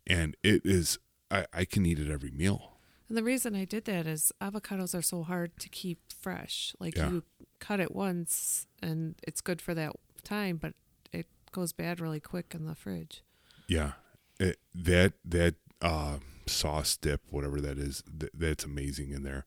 And 0.05 0.35
it 0.43 0.61
is, 0.65 0.99
I, 1.29 1.45
I 1.53 1.65
can 1.65 1.85
eat 1.85 1.99
it 1.99 2.09
every 2.09 2.31
meal. 2.31 2.73
And 3.09 3.17
the 3.17 3.23
reason 3.23 3.55
I 3.55 3.65
did 3.65 3.85
that 3.85 4.05
is 4.07 4.31
avocados 4.41 4.97
are 4.97 5.01
so 5.01 5.23
hard 5.23 5.57
to 5.59 5.69
keep 5.69 5.99
fresh. 6.19 6.73
Like 6.79 6.97
Yeah. 6.97 7.09
you 7.09 7.23
cut 7.59 7.79
it 7.79 7.93
once 7.95 8.67
and 8.81 9.15
it's 9.27 9.41
good 9.41 9.61
for 9.61 9.73
that 9.73 9.93
time, 10.23 10.57
but 10.57 10.73
it 11.13 11.25
goes 11.51 11.71
bad 11.73 11.99
really 11.99 12.19
quick 12.19 12.53
in 12.53 12.65
the 12.65 12.75
fridge. 12.75 13.23
Yeah, 13.67 13.93
it, 14.39 14.57
that 14.75 15.13
that 15.25 15.55
uh, 15.81 16.17
sauce 16.45 16.95
dip, 16.97 17.21
whatever 17.29 17.59
that 17.61 17.77
is, 17.77 18.03
th- 18.19 18.31
that's 18.33 18.63
amazing 18.63 19.11
in 19.11 19.23
there. 19.23 19.45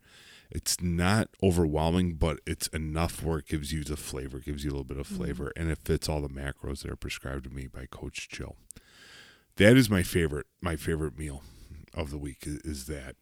It's 0.51 0.81
not 0.81 1.29
overwhelming, 1.43 2.15
but 2.15 2.41
it's 2.47 2.67
enough 2.69 3.23
where 3.23 3.39
it 3.39 3.47
gives 3.47 3.73
you 3.73 3.85
the 3.85 3.97
flavor, 3.97 4.41
gives 4.41 4.65
you 4.65 4.71
a 4.71 4.73
little 4.73 4.85
bit 4.85 4.99
of 4.99 5.07
mm-hmm. 5.07 5.23
flavor, 5.23 5.53
and 5.57 5.71
it 5.71 5.79
fits 5.79 6.09
all 6.09 6.21
the 6.21 6.29
macros 6.29 6.83
that 6.83 6.91
are 6.91 6.97
prescribed 6.97 7.45
to 7.45 7.51
me 7.51 7.67
by 7.67 7.87
Coach 7.87 8.29
Jill. 8.29 8.57
That 9.57 9.77
is 9.77 9.89
my 9.89 10.03
favorite. 10.03 10.47
My 10.61 10.77
favorite 10.77 11.19
meal 11.19 11.43
of 11.95 12.11
the 12.11 12.19
week 12.19 12.47
is, 12.47 12.57
is 12.59 12.87
that. 12.87 13.17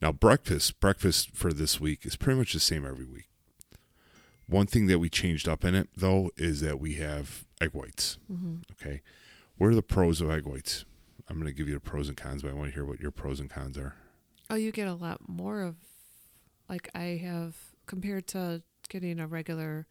Now 0.00 0.12
breakfast, 0.12 0.78
breakfast 0.80 1.30
for 1.34 1.52
this 1.52 1.80
week 1.80 2.04
is 2.04 2.16
pretty 2.16 2.38
much 2.38 2.52
the 2.52 2.60
same 2.60 2.86
every 2.86 3.06
week. 3.06 3.28
One 4.46 4.66
thing 4.66 4.86
that 4.86 4.98
we 4.98 5.08
changed 5.08 5.48
up 5.48 5.64
in 5.64 5.74
it 5.74 5.88
though 5.96 6.30
is 6.36 6.60
that 6.60 6.80
we 6.80 6.94
have 6.94 7.44
egg 7.60 7.70
whites. 7.72 8.18
Mm-hmm. 8.32 8.56
Okay. 8.72 9.02
What 9.56 9.68
are 9.68 9.74
the 9.74 9.82
pros 9.82 10.20
of 10.20 10.30
egg 10.30 10.46
whites? 10.46 10.84
I'm 11.28 11.36
going 11.36 11.46
to 11.46 11.52
give 11.52 11.68
you 11.68 11.74
the 11.74 11.80
pros 11.80 12.08
and 12.08 12.16
cons, 12.16 12.42
but 12.42 12.50
I 12.50 12.54
want 12.54 12.70
to 12.70 12.74
hear 12.74 12.84
what 12.84 13.00
your 13.00 13.10
pros 13.10 13.40
and 13.40 13.50
cons 13.50 13.76
are. 13.76 13.96
Oh, 14.48 14.54
you 14.54 14.72
get 14.72 14.88
a 14.88 14.94
lot 14.94 15.28
more 15.28 15.60
of, 15.60 15.76
like 16.68 16.88
I 16.94 17.20
have 17.22 17.56
compared 17.86 18.26
to 18.28 18.62
getting 18.88 19.18
a 19.20 19.26
regular, 19.26 19.86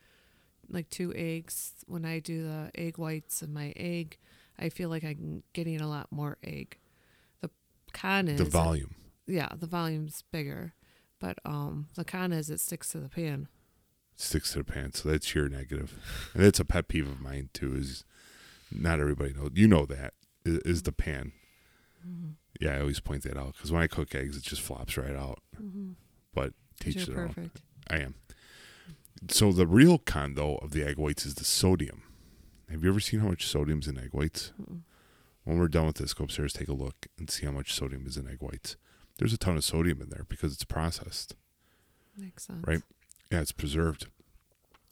like 0.69 0.89
two 0.89 1.13
eggs. 1.15 1.73
When 1.87 2.05
I 2.05 2.19
do 2.19 2.43
the 2.43 2.71
egg 2.75 2.97
whites 2.97 3.41
and 3.41 3.53
my 3.53 3.73
egg, 3.75 4.17
I 4.59 4.69
feel 4.69 4.89
like 4.89 5.03
I'm 5.03 5.43
getting 5.53 5.81
a 5.81 5.87
lot 5.89 6.07
more 6.11 6.37
egg. 6.43 6.77
The 7.41 7.49
con 7.93 8.27
is 8.27 8.37
The 8.39 8.45
volume. 8.45 8.95
yeah, 9.25 9.49
the 9.57 9.67
volume's 9.67 10.23
bigger, 10.31 10.73
but 11.19 11.37
um, 11.45 11.87
the 11.95 12.05
con 12.05 12.31
is 12.33 12.49
it 12.49 12.59
sticks 12.59 12.89
to 12.91 12.99
the 12.99 13.09
pan. 13.09 13.47
sticks 14.15 14.53
to 14.53 14.59
the 14.59 14.63
pan. 14.63 14.93
So 14.93 15.09
that's 15.09 15.33
your 15.35 15.47
negative, 15.49 16.29
and 16.33 16.43
that's 16.43 16.59
a 16.59 16.65
pet 16.65 16.87
peeve 16.87 17.07
of 17.07 17.19
mine 17.21 17.49
too. 17.53 17.75
Is 17.75 18.03
not 18.71 18.99
everybody 18.99 19.33
knows. 19.33 19.51
You 19.53 19.67
know 19.67 19.85
that 19.85 20.13
is, 20.45 20.57
is 20.59 20.83
the 20.83 20.91
pan. 20.91 21.31
Yeah, 22.61 22.75
I 22.75 22.79
always 22.79 22.99
point 23.01 23.23
that 23.23 23.37
out 23.37 23.53
because 23.53 23.71
when 23.71 23.81
I 23.83 23.87
cook 23.87 24.15
eggs, 24.15 24.37
it 24.37 24.43
just 24.43 24.61
flops 24.61 24.97
right 24.97 25.15
out. 25.15 25.39
But 26.33 26.53
'Cause 26.53 26.53
teach 26.79 26.95
You're 26.95 27.05
their 27.15 27.19
own. 27.25 27.33
perfect. 27.33 27.61
I 27.89 27.97
am. 27.97 28.15
So 29.29 29.51
the 29.51 29.67
real 29.67 29.97
con 29.97 30.35
though 30.35 30.57
of 30.57 30.71
the 30.71 30.83
egg 30.83 30.97
whites 30.97 31.25
is 31.25 31.35
the 31.35 31.43
sodium. 31.45 32.03
Have 32.69 32.83
you 32.83 32.89
ever 32.89 32.99
seen 32.99 33.21
how 33.21 33.29
much 33.29 33.47
sodium's 33.47 33.87
in 33.87 33.97
egg 33.97 34.09
whites? 34.11 34.51
Mm-mm. 34.61 34.81
When 35.45 35.57
we're 35.57 35.69
done 35.69 35.87
with 35.87 35.95
this, 35.95 36.13
go 36.13 36.25
upstairs, 36.25 36.51
take 36.51 36.67
a 36.67 36.73
look, 36.73 37.07
and 37.17 37.29
see 37.29 37.45
how 37.45 37.51
much 37.53 37.73
sodium 37.73 38.05
is 38.05 38.17
in 38.17 38.27
egg 38.27 38.41
whites. 38.41 38.75
There's 39.17 39.31
a 39.33 39.37
ton 39.37 39.55
of 39.55 39.63
sodium 39.63 40.01
in 40.01 40.09
there 40.09 40.25
because 40.27 40.53
it's 40.53 40.65
processed. 40.65 41.35
Makes 42.17 42.43
sense. 42.47 42.65
Right. 42.67 42.81
Yeah, 43.31 43.39
it's 43.41 43.53
preserved. 43.53 44.07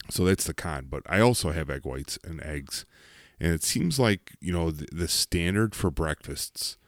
So 0.08 0.24
that's 0.24 0.44
the 0.44 0.54
con. 0.54 0.86
But 0.88 1.02
I 1.06 1.20
also 1.20 1.50
have 1.52 1.68
egg 1.68 1.84
whites 1.84 2.18
and 2.24 2.42
eggs. 2.42 2.86
And 3.38 3.52
it 3.52 3.62
seems 3.62 3.98
like, 4.00 4.32
you 4.40 4.52
know, 4.52 4.70
the, 4.70 4.86
the 4.90 5.08
standard 5.08 5.74
for 5.74 5.90
breakfasts 5.90 6.78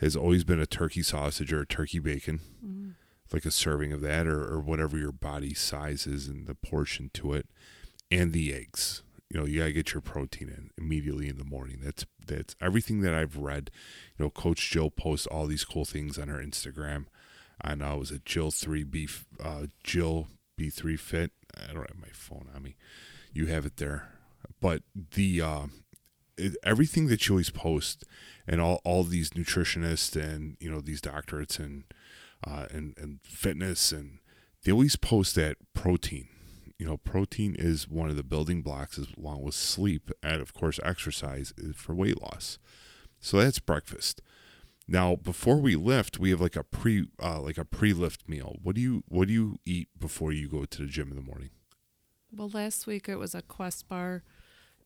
has 0.00 0.14
always 0.14 0.44
been 0.44 0.60
a 0.60 0.66
turkey 0.66 1.02
sausage 1.02 1.52
or 1.52 1.62
a 1.62 1.66
turkey 1.66 1.98
bacon, 1.98 2.40
Mhm. 2.64 2.92
Like 3.32 3.44
a 3.44 3.50
serving 3.50 3.92
of 3.92 4.00
that 4.02 4.26
or, 4.26 4.42
or 4.42 4.60
whatever 4.60 4.96
your 4.96 5.12
body 5.12 5.54
size 5.54 6.06
is 6.06 6.28
and 6.28 6.46
the 6.46 6.54
portion 6.54 7.10
to 7.14 7.32
it, 7.34 7.48
and 8.10 8.32
the 8.32 8.54
eggs. 8.54 9.02
You 9.30 9.40
know, 9.40 9.46
you 9.46 9.58
gotta 9.58 9.72
get 9.72 9.92
your 9.92 10.00
protein 10.00 10.48
in 10.48 10.70
immediately 10.78 11.28
in 11.28 11.38
the 11.38 11.44
morning. 11.44 11.80
That's 11.82 12.06
that's 12.26 12.54
everything 12.60 13.00
that 13.00 13.14
I've 13.14 13.36
read. 13.36 13.70
You 14.16 14.24
know, 14.24 14.30
Coach 14.30 14.70
Jill 14.70 14.90
posts 14.90 15.26
all 15.26 15.46
these 15.46 15.64
cool 15.64 15.84
things 15.84 16.18
on 16.18 16.28
her 16.28 16.38
Instagram. 16.38 17.06
I 17.60 17.74
know 17.74 17.94
it 17.94 17.98
was 17.98 18.10
a 18.10 18.18
Jill 18.18 18.50
three 18.50 18.84
B 18.84 19.08
uh, 19.42 19.66
Jill 19.82 20.28
B 20.56 20.70
three 20.70 20.96
fit. 20.96 21.32
I 21.56 21.72
don't 21.72 21.88
have 21.88 21.98
my 22.00 22.12
phone 22.12 22.48
on 22.54 22.62
me. 22.62 22.76
You 23.32 23.46
have 23.46 23.66
it 23.66 23.78
there, 23.78 24.08
but 24.60 24.82
the 24.94 25.42
uh, 25.42 25.66
everything 26.62 27.08
that 27.08 27.22
she 27.22 27.30
always 27.30 27.50
post 27.50 28.04
and 28.46 28.60
all 28.60 28.80
all 28.84 29.02
these 29.02 29.30
nutritionists 29.30 30.14
and 30.16 30.56
you 30.60 30.70
know 30.70 30.80
these 30.80 31.00
doctorates 31.00 31.58
and 31.58 31.84
uh, 32.44 32.66
and 32.70 32.94
and 32.98 33.20
fitness 33.22 33.92
and 33.92 34.18
they 34.64 34.72
always 34.72 34.96
post 34.96 35.36
that 35.36 35.56
protein. 35.74 36.28
You 36.78 36.86
know, 36.86 36.96
protein 36.96 37.54
is 37.56 37.88
one 37.88 38.10
of 38.10 38.16
the 38.16 38.24
building 38.24 38.62
blocks, 38.62 38.98
as 38.98 39.06
along 39.16 39.42
with 39.42 39.54
sleep 39.54 40.10
and 40.22 40.42
of 40.42 40.52
course 40.52 40.80
exercise 40.82 41.52
is 41.56 41.76
for 41.76 41.94
weight 41.94 42.20
loss. 42.20 42.58
So 43.20 43.38
that's 43.38 43.58
breakfast. 43.58 44.20
Now, 44.88 45.16
before 45.16 45.56
we 45.56 45.74
lift, 45.74 46.18
we 46.18 46.30
have 46.30 46.40
like 46.40 46.56
a 46.56 46.62
pre 46.62 47.06
uh, 47.22 47.40
like 47.40 47.58
a 47.58 47.64
pre 47.64 47.92
lift 47.92 48.28
meal. 48.28 48.56
What 48.62 48.74
do 48.74 48.80
you 48.80 49.04
what 49.08 49.28
do 49.28 49.34
you 49.34 49.58
eat 49.64 49.88
before 49.98 50.32
you 50.32 50.48
go 50.48 50.64
to 50.64 50.82
the 50.82 50.88
gym 50.88 51.10
in 51.10 51.16
the 51.16 51.22
morning? 51.22 51.50
Well, 52.32 52.50
last 52.52 52.86
week 52.86 53.08
it 53.08 53.16
was 53.16 53.34
a 53.34 53.42
Quest 53.42 53.88
bar. 53.88 54.22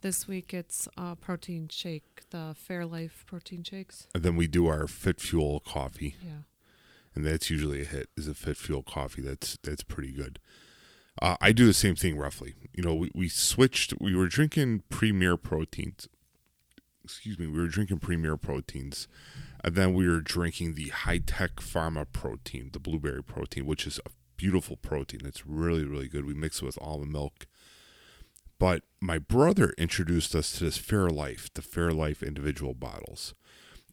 This 0.02 0.26
week 0.26 0.54
it's 0.54 0.88
a 0.96 1.16
protein 1.16 1.68
shake, 1.68 2.22
the 2.30 2.54
Fairlife 2.54 3.26
protein 3.26 3.62
shakes. 3.62 4.06
And 4.14 4.22
then 4.22 4.36
we 4.36 4.46
do 4.46 4.66
our 4.66 4.86
Fit 4.86 5.20
Fuel 5.20 5.60
coffee. 5.60 6.16
Yeah. 6.24 6.42
And 7.14 7.24
that's 7.24 7.50
usually 7.50 7.82
a 7.82 7.84
hit. 7.84 8.08
Is 8.16 8.28
a 8.28 8.34
Fit 8.34 8.56
Fuel 8.56 8.82
coffee. 8.82 9.22
That's 9.22 9.58
that's 9.62 9.82
pretty 9.82 10.12
good. 10.12 10.38
Uh, 11.20 11.36
I 11.40 11.52
do 11.52 11.66
the 11.66 11.74
same 11.74 11.96
thing 11.96 12.16
roughly. 12.16 12.54
You 12.72 12.82
know, 12.82 12.94
we, 12.94 13.10
we 13.14 13.28
switched. 13.28 13.94
We 14.00 14.14
were 14.14 14.28
drinking 14.28 14.84
Premier 14.88 15.36
proteins. 15.36 16.08
Excuse 17.04 17.38
me. 17.38 17.46
We 17.46 17.58
were 17.58 17.68
drinking 17.68 17.98
Premier 17.98 18.36
proteins, 18.36 19.08
and 19.64 19.74
then 19.74 19.94
we 19.94 20.08
were 20.08 20.20
drinking 20.20 20.74
the 20.74 20.88
high 20.88 21.18
tech 21.18 21.56
pharma 21.56 22.06
protein, 22.10 22.70
the 22.72 22.78
blueberry 22.78 23.22
protein, 23.22 23.66
which 23.66 23.86
is 23.86 23.98
a 24.06 24.10
beautiful 24.36 24.76
protein. 24.76 25.20
It's 25.24 25.46
really 25.46 25.84
really 25.84 26.08
good. 26.08 26.24
We 26.24 26.34
mix 26.34 26.62
it 26.62 26.64
with 26.64 26.78
almond 26.80 27.12
milk. 27.12 27.46
But 28.58 28.82
my 29.00 29.18
brother 29.18 29.72
introduced 29.78 30.34
us 30.34 30.52
to 30.52 30.64
this 30.64 30.78
Fairlife, 30.78 31.48
the 31.54 31.62
Fairlife 31.62 32.22
individual 32.22 32.74
bottles 32.74 33.34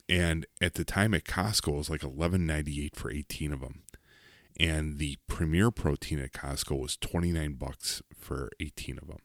and 0.09 0.45
at 0.61 0.75
the 0.75 0.85
time 0.85 1.13
at 1.13 1.25
Costco 1.25 1.69
it 1.69 1.77
was 1.77 1.89
like 1.89 2.03
eleven 2.03 2.45
ninety 2.45 2.83
eight 2.85 2.95
for 2.95 3.11
eighteen 3.11 3.51
of 3.51 3.61
them, 3.61 3.83
and 4.59 4.97
the 4.97 5.17
Premier 5.27 5.71
Protein 5.71 6.19
at 6.19 6.33
Costco 6.33 6.79
was 6.79 6.97
twenty 6.97 7.31
nine 7.31 7.53
bucks 7.53 8.01
for 8.17 8.49
eighteen 8.59 8.97
of 9.01 9.07
them. 9.07 9.19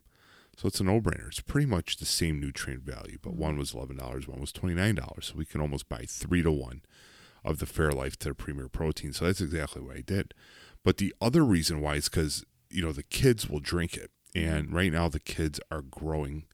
So 0.57 0.69
it's 0.69 0.81
a 0.81 0.85
no 0.85 1.01
brainer. 1.01 1.29
It's 1.29 1.41
pretty 1.41 1.67
much 1.67 1.97
the 1.97 2.05
same 2.05 2.39
nutrient 2.39 2.83
value, 2.83 3.19
but 3.23 3.35
one 3.35 3.57
was 3.57 3.75
eleven 3.75 3.97
dollars, 3.97 4.29
one 4.29 4.41
was 4.41 4.53
twenty 4.53 4.75
nine 4.75 4.95
dollars. 4.95 5.27
So 5.27 5.35
we 5.37 5.47
can 5.47 5.61
almost 5.61 5.89
buy 5.89 6.05
three 6.07 6.43
to 6.43 6.53
one 6.53 6.83
of 7.45 7.59
the 7.59 7.67
Fairlife 7.67 8.17
to 8.19 8.29
the 8.29 8.35
Premier 8.35 8.69
Protein. 8.69 9.13
So 9.13 9.25
that's 9.25 9.41
exactly 9.41 9.83
what 9.83 9.97
I 9.97 10.03
did. 10.03 10.35
But 10.85 10.99
the 10.99 11.15
other 11.21 11.45
reason 11.45 11.81
why 11.81 11.95
is 11.97 12.09
because 12.09 12.45
you 12.71 12.83
know 12.83 12.93
the 12.93 13.03
kids 13.03 13.49
will 13.49 13.61
drink 13.61 13.97
it, 13.97 14.11
and 14.35 14.73
right 14.73 14.93
now 14.93 15.09
the 15.09 15.21
kids 15.21 15.59
are 15.71 15.83
growing 15.83 16.45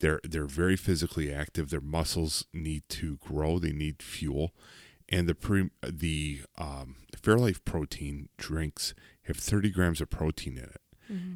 they're 0.00 0.20
they're 0.24 0.46
very 0.46 0.76
physically 0.76 1.32
active. 1.32 1.70
Their 1.70 1.80
muscles 1.80 2.44
need 2.52 2.82
to 2.90 3.16
grow. 3.18 3.58
They 3.58 3.72
need 3.72 4.02
fuel, 4.02 4.52
and 5.08 5.28
the 5.28 5.34
pre, 5.34 5.70
the 5.82 6.42
um, 6.58 6.96
Fairlife 7.16 7.64
protein 7.64 8.28
drinks 8.38 8.94
have 9.24 9.36
30 9.36 9.70
grams 9.70 10.00
of 10.00 10.10
protein 10.10 10.56
in 10.56 10.64
it, 10.64 10.80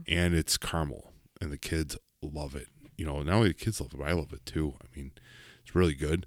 and 0.08 0.34
it's 0.34 0.56
caramel, 0.56 1.12
and 1.40 1.52
the 1.52 1.58
kids 1.58 1.96
love 2.22 2.54
it. 2.56 2.68
You 2.96 3.04
know, 3.06 3.22
not 3.22 3.34
only 3.34 3.48
the 3.48 3.54
kids 3.54 3.80
love 3.80 3.92
it, 3.92 3.98
but 3.98 4.08
I 4.08 4.12
love 4.12 4.32
it 4.32 4.46
too. 4.46 4.74
I 4.82 4.86
mean, 4.96 5.12
it's 5.62 5.74
really 5.74 5.94
good. 5.94 6.26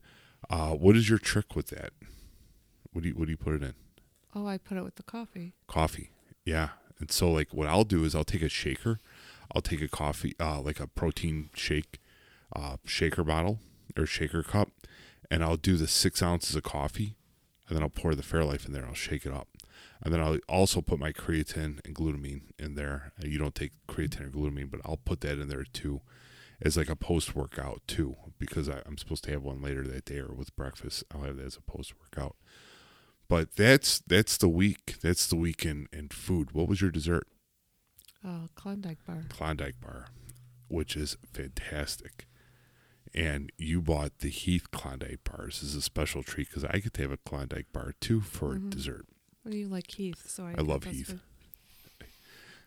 Uh, 0.50 0.72
what 0.72 0.96
is 0.96 1.10
your 1.10 1.20
trick 1.20 1.56
with 1.56 1.68
that? 1.68 1.92
What 2.92 3.04
do 3.04 3.10
you 3.10 3.16
what 3.16 3.26
do 3.26 3.32
you 3.32 3.38
put 3.38 3.54
it 3.54 3.64
in? 3.64 3.74
Oh, 4.36 4.46
I 4.46 4.58
put 4.58 4.78
it 4.78 4.84
with 4.84 4.96
the 4.96 5.04
coffee. 5.04 5.54
coffee. 5.68 6.12
Yeah. 6.46 6.70
And 7.00 7.12
so 7.12 7.32
like 7.32 7.54
what 7.54 7.68
I'll 7.68 7.84
do 7.84 8.04
is 8.04 8.16
I'll 8.16 8.24
take 8.24 8.42
a 8.42 8.50
shaker, 8.50 9.00
I'll 9.54 9.62
take 9.62 9.82
a 9.82 9.88
coffee, 9.88 10.36
uh, 10.40 10.62
like 10.62 10.80
a 10.80 10.88
protein 10.88 11.50
shake, 11.54 12.00
uh, 12.56 12.78
shaker 12.86 13.24
bottle 13.24 13.60
or 13.98 14.06
shaker 14.06 14.44
cup, 14.44 14.70
and 15.30 15.44
I'll 15.44 15.58
do 15.58 15.76
the 15.78 15.88
six 15.88 16.22
ounces 16.22 16.56
of 16.56 16.64
coffee, 16.64 17.16
and 17.68 17.76
then 17.76 17.84
I'll 17.84 17.90
pour 17.90 18.16
the 18.16 18.24
Fairlife 18.24 18.66
in 18.66 18.74
there. 18.74 18.86
I'll 18.86 18.94
shake 18.94 19.26
it 19.26 19.34
up, 19.34 19.48
and 20.02 20.14
then 20.14 20.22
I'll 20.22 20.38
also 20.48 20.82
put 20.82 21.00
my 21.00 21.12
creatine 21.12 21.80
and 21.86 21.96
glutamine 21.96 22.42
in 22.60 22.76
there. 22.76 23.12
Uh, 23.22 23.28
You 23.28 23.38
don't 23.40 23.56
take 23.56 23.72
creatine 23.88 24.28
or 24.28 24.30
glutamine, 24.30 24.70
but 24.72 24.82
I'll 24.86 24.98
put 24.98 25.22
that 25.22 25.40
in 25.40 25.48
there 25.50 25.64
too, 25.66 26.02
as 26.62 26.78
like 26.78 26.90
a 26.90 26.96
post 26.96 27.36
workout 27.36 27.82
too, 27.88 28.16
because 28.40 28.70
I, 28.70 28.82
I'm 28.86 28.98
supposed 28.98 29.24
to 29.26 29.32
have 29.32 29.44
one 29.44 29.62
later 29.62 29.84
that 29.88 30.06
day 30.06 30.20
or 30.20 30.34
with 30.34 30.56
breakfast. 30.56 31.04
I'll 31.14 31.22
have 31.22 31.38
that 31.38 31.46
as 31.46 31.58
a 31.58 31.62
post 31.62 31.94
workout. 32.00 32.36
but 33.28 33.56
that's 33.56 34.00
that's 34.08 34.38
the 34.38 34.48
week. 34.50 34.96
That's 35.02 35.28
the 35.28 35.36
week 35.36 35.66
in, 35.66 35.88
in 35.92 36.08
food. 36.10 36.52
What 36.54 36.68
was 36.70 36.80
your 36.82 36.92
dessert? 36.92 37.28
Uh, 38.26 38.48
Klondike 38.56 39.06
bar. 39.06 39.26
Klondike 39.30 39.80
bar, 39.82 40.08
which 40.70 40.96
is 40.96 41.18
fantastic. 41.34 42.26
And 43.18 43.52
you 43.58 43.82
bought 43.82 44.20
the 44.20 44.30
Heath 44.30 44.70
Klondike 44.70 45.24
bars 45.24 45.64
as 45.64 45.74
a 45.74 45.82
special 45.82 46.22
treat 46.22 46.50
because 46.50 46.64
I 46.66 46.78
get 46.78 46.94
to 46.94 47.02
have 47.02 47.12
a 47.12 47.18
Klondike 47.18 47.74
bar 47.74 47.94
too 48.00 48.22
for 48.22 48.56
Mhm. 48.56 48.70
dessert. 48.70 49.08
Do 49.50 49.58
you 49.58 49.68
like, 49.68 49.90
Heath? 49.92 50.30
So 50.30 50.46
I, 50.46 50.52
I 50.58 50.62
love 50.62 50.84
Heath. 50.84 51.08
good. 51.08 51.20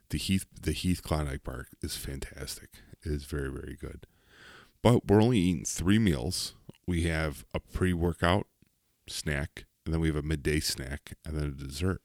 The 0.08 0.18
Heath 0.18 0.46
the 0.60 0.72
Heath 0.72 1.02
Klondike 1.04 1.44
bar 1.44 1.68
is 1.82 1.96
fantastic. 1.96 2.70
It 3.04 3.12
is 3.12 3.24
very 3.26 3.48
very 3.50 3.76
good. 3.80 4.06
But 4.82 5.06
we're 5.06 5.22
only 5.22 5.38
eating 5.38 5.64
three 5.64 5.98
meals. 6.00 6.54
We 6.86 7.02
have 7.04 7.44
a 7.54 7.60
pre-workout 7.60 8.48
snack, 9.06 9.66
and 9.84 9.92
then 9.94 10.00
we 10.00 10.08
have 10.08 10.16
a 10.16 10.22
midday 10.22 10.58
snack, 10.58 11.16
and 11.24 11.36
then 11.36 11.44
a 11.44 11.50
dessert. 11.50 12.02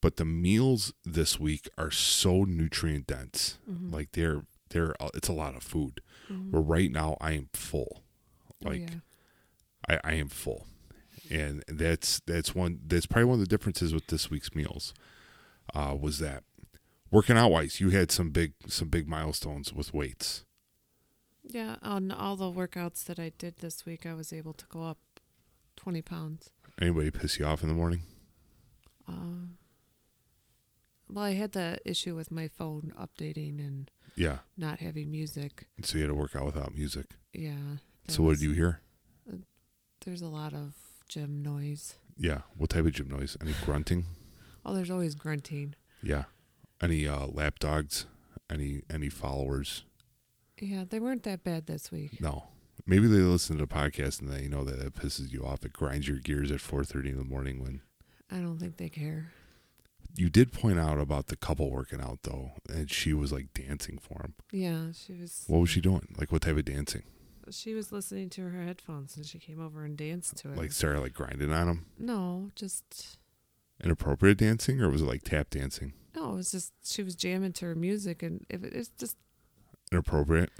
But 0.00 0.16
the 0.16 0.24
meals 0.24 0.94
this 1.04 1.38
week 1.38 1.68
are 1.76 1.90
so 1.90 2.44
nutrient 2.44 3.06
dense. 3.08 3.58
Mhm. 3.70 3.92
Like 3.92 4.12
they're 4.12 4.46
they're 4.70 4.94
it's 5.14 5.28
a 5.28 5.32
lot 5.34 5.56
of 5.56 5.62
food. 5.62 6.00
Mhm. 6.30 6.50
Where 6.50 6.62
right 6.62 6.90
now 6.90 7.16
I 7.20 7.32
am 7.32 7.48
full. 7.52 8.02
Oh, 8.64 8.68
Like 8.70 8.80
yeah. 8.90 8.96
I, 9.88 10.00
I 10.04 10.12
am 10.14 10.28
full. 10.28 10.66
And 11.30 11.64
that's 11.66 12.20
that's 12.26 12.54
one 12.54 12.80
that's 12.86 13.06
probably 13.06 13.24
one 13.24 13.34
of 13.34 13.40
the 13.40 13.46
differences 13.56 13.92
with 13.92 14.06
this 14.06 14.30
week's 14.30 14.54
meals. 14.54 14.94
Uh, 15.74 15.96
was 16.00 16.18
that 16.20 16.44
working 17.10 17.36
out 17.36 17.50
wise, 17.50 17.80
you 17.80 17.90
had 17.90 18.12
some 18.12 18.30
big 18.30 18.52
some 18.68 18.88
big 18.88 19.08
milestones 19.08 19.72
with 19.72 19.92
weights. 19.92 20.44
Yeah, 21.42 21.76
on 21.82 22.10
all 22.12 22.36
the 22.36 22.50
workouts 22.52 23.04
that 23.04 23.18
I 23.18 23.30
did 23.38 23.56
this 23.58 23.84
week, 23.86 24.04
I 24.06 24.14
was 24.14 24.32
able 24.32 24.52
to 24.54 24.66
go 24.66 24.82
up 24.84 24.98
20 25.76 26.02
pounds. 26.02 26.50
Anybody 26.80 27.10
piss 27.10 27.38
you 27.38 27.44
off 27.46 27.62
in 27.62 27.68
the 27.68 27.74
morning? 27.74 28.02
Uh, 29.08 29.46
well, 31.08 31.24
I 31.24 31.34
had 31.34 31.52
the 31.52 31.78
issue 31.84 32.14
with 32.16 32.30
my 32.32 32.48
phone 32.48 32.92
updating 32.98 33.58
and 33.60 33.90
Yeah. 34.16 34.38
not 34.56 34.78
having 34.80 35.10
music. 35.10 35.66
So 35.82 35.98
you 35.98 36.04
had 36.04 36.08
to 36.08 36.14
work 36.14 36.34
out 36.34 36.46
without 36.46 36.74
music. 36.74 37.06
Yeah. 37.32 37.76
So 38.08 38.22
what 38.22 38.30
was- 38.30 38.40
did 38.40 38.46
you 38.46 38.52
hear? 38.54 38.80
There's 40.04 40.22
a 40.22 40.28
lot 40.28 40.54
of 40.54 40.74
gym 41.08 41.42
noise. 41.42 41.96
Yeah. 42.16 42.42
What 42.56 42.70
type 42.70 42.86
of 42.86 42.92
gym 42.92 43.08
noise? 43.08 43.36
Any 43.40 43.54
grunting? 43.64 44.06
Oh, 44.64 44.72
there's 44.74 44.90
always 44.90 45.14
grunting. 45.14 45.74
Yeah. 46.02 46.24
Any 46.80 47.06
uh, 47.08 47.26
lap 47.26 47.58
dogs? 47.58 48.06
Any 48.50 48.82
any 48.88 49.08
followers? 49.08 49.84
Yeah, 50.60 50.84
they 50.88 51.00
weren't 51.00 51.24
that 51.24 51.42
bad 51.44 51.66
this 51.66 51.90
week. 51.90 52.20
No. 52.20 52.48
Maybe 52.86 53.08
they 53.08 53.18
listen 53.18 53.56
to 53.58 53.66
the 53.66 53.72
podcast 53.74 54.20
and 54.20 54.30
they 54.30 54.42
you 54.42 54.48
know 54.48 54.62
that 54.64 54.78
it 54.78 54.94
pisses 54.94 55.32
you 55.32 55.44
off. 55.44 55.64
It 55.64 55.72
grinds 55.72 56.06
your 56.06 56.18
gears 56.18 56.52
at 56.52 56.60
four 56.60 56.84
thirty 56.84 57.10
in 57.10 57.18
the 57.18 57.24
morning 57.24 57.60
when 57.60 57.80
I 58.30 58.36
don't 58.36 58.58
think 58.58 58.76
they 58.76 58.88
care. 58.88 59.32
You 60.16 60.28
did 60.30 60.52
point 60.52 60.78
out 60.78 60.98
about 60.98 61.26
the 61.28 61.36
couple 61.36 61.70
working 61.70 62.00
out 62.00 62.20
though, 62.22 62.52
and 62.68 62.90
she 62.90 63.12
was 63.12 63.32
like 63.32 63.52
dancing 63.54 63.98
for 63.98 64.20
him. 64.22 64.34
Yeah, 64.50 64.92
she 64.92 65.12
was. 65.14 65.44
What 65.46 65.58
was 65.60 65.70
she 65.70 65.80
doing? 65.80 66.08
Like 66.18 66.32
what 66.32 66.42
type 66.42 66.56
of 66.56 66.64
dancing? 66.64 67.02
She 67.50 67.74
was 67.74 67.92
listening 67.92 68.28
to 68.30 68.48
her 68.48 68.62
headphones 68.64 69.16
and 69.16 69.24
she 69.24 69.38
came 69.38 69.60
over 69.64 69.84
and 69.84 69.96
danced 69.96 70.36
to 70.38 70.50
it. 70.50 70.56
Like 70.56 70.72
Sarah 70.72 71.00
like 71.00 71.14
grinding 71.14 71.52
on 71.52 71.68
him? 71.68 71.86
no, 71.98 72.50
just 72.56 73.18
Inappropriate 73.84 74.38
dancing, 74.38 74.80
or 74.80 74.88
was 74.90 75.02
it 75.02 75.06
like 75.06 75.22
tap 75.22 75.50
dancing? 75.50 75.92
no. 76.14 76.32
It 76.32 76.36
was 76.36 76.50
just 76.50 76.72
she 76.82 77.02
was 77.02 77.14
jamming 77.14 77.52
to 77.54 77.66
her 77.66 77.74
music, 77.74 78.22
and 78.22 78.44
if 78.48 78.64
it, 78.64 78.72
it's 78.74 78.88
just 78.98 79.16
Inappropriate? 79.92 80.50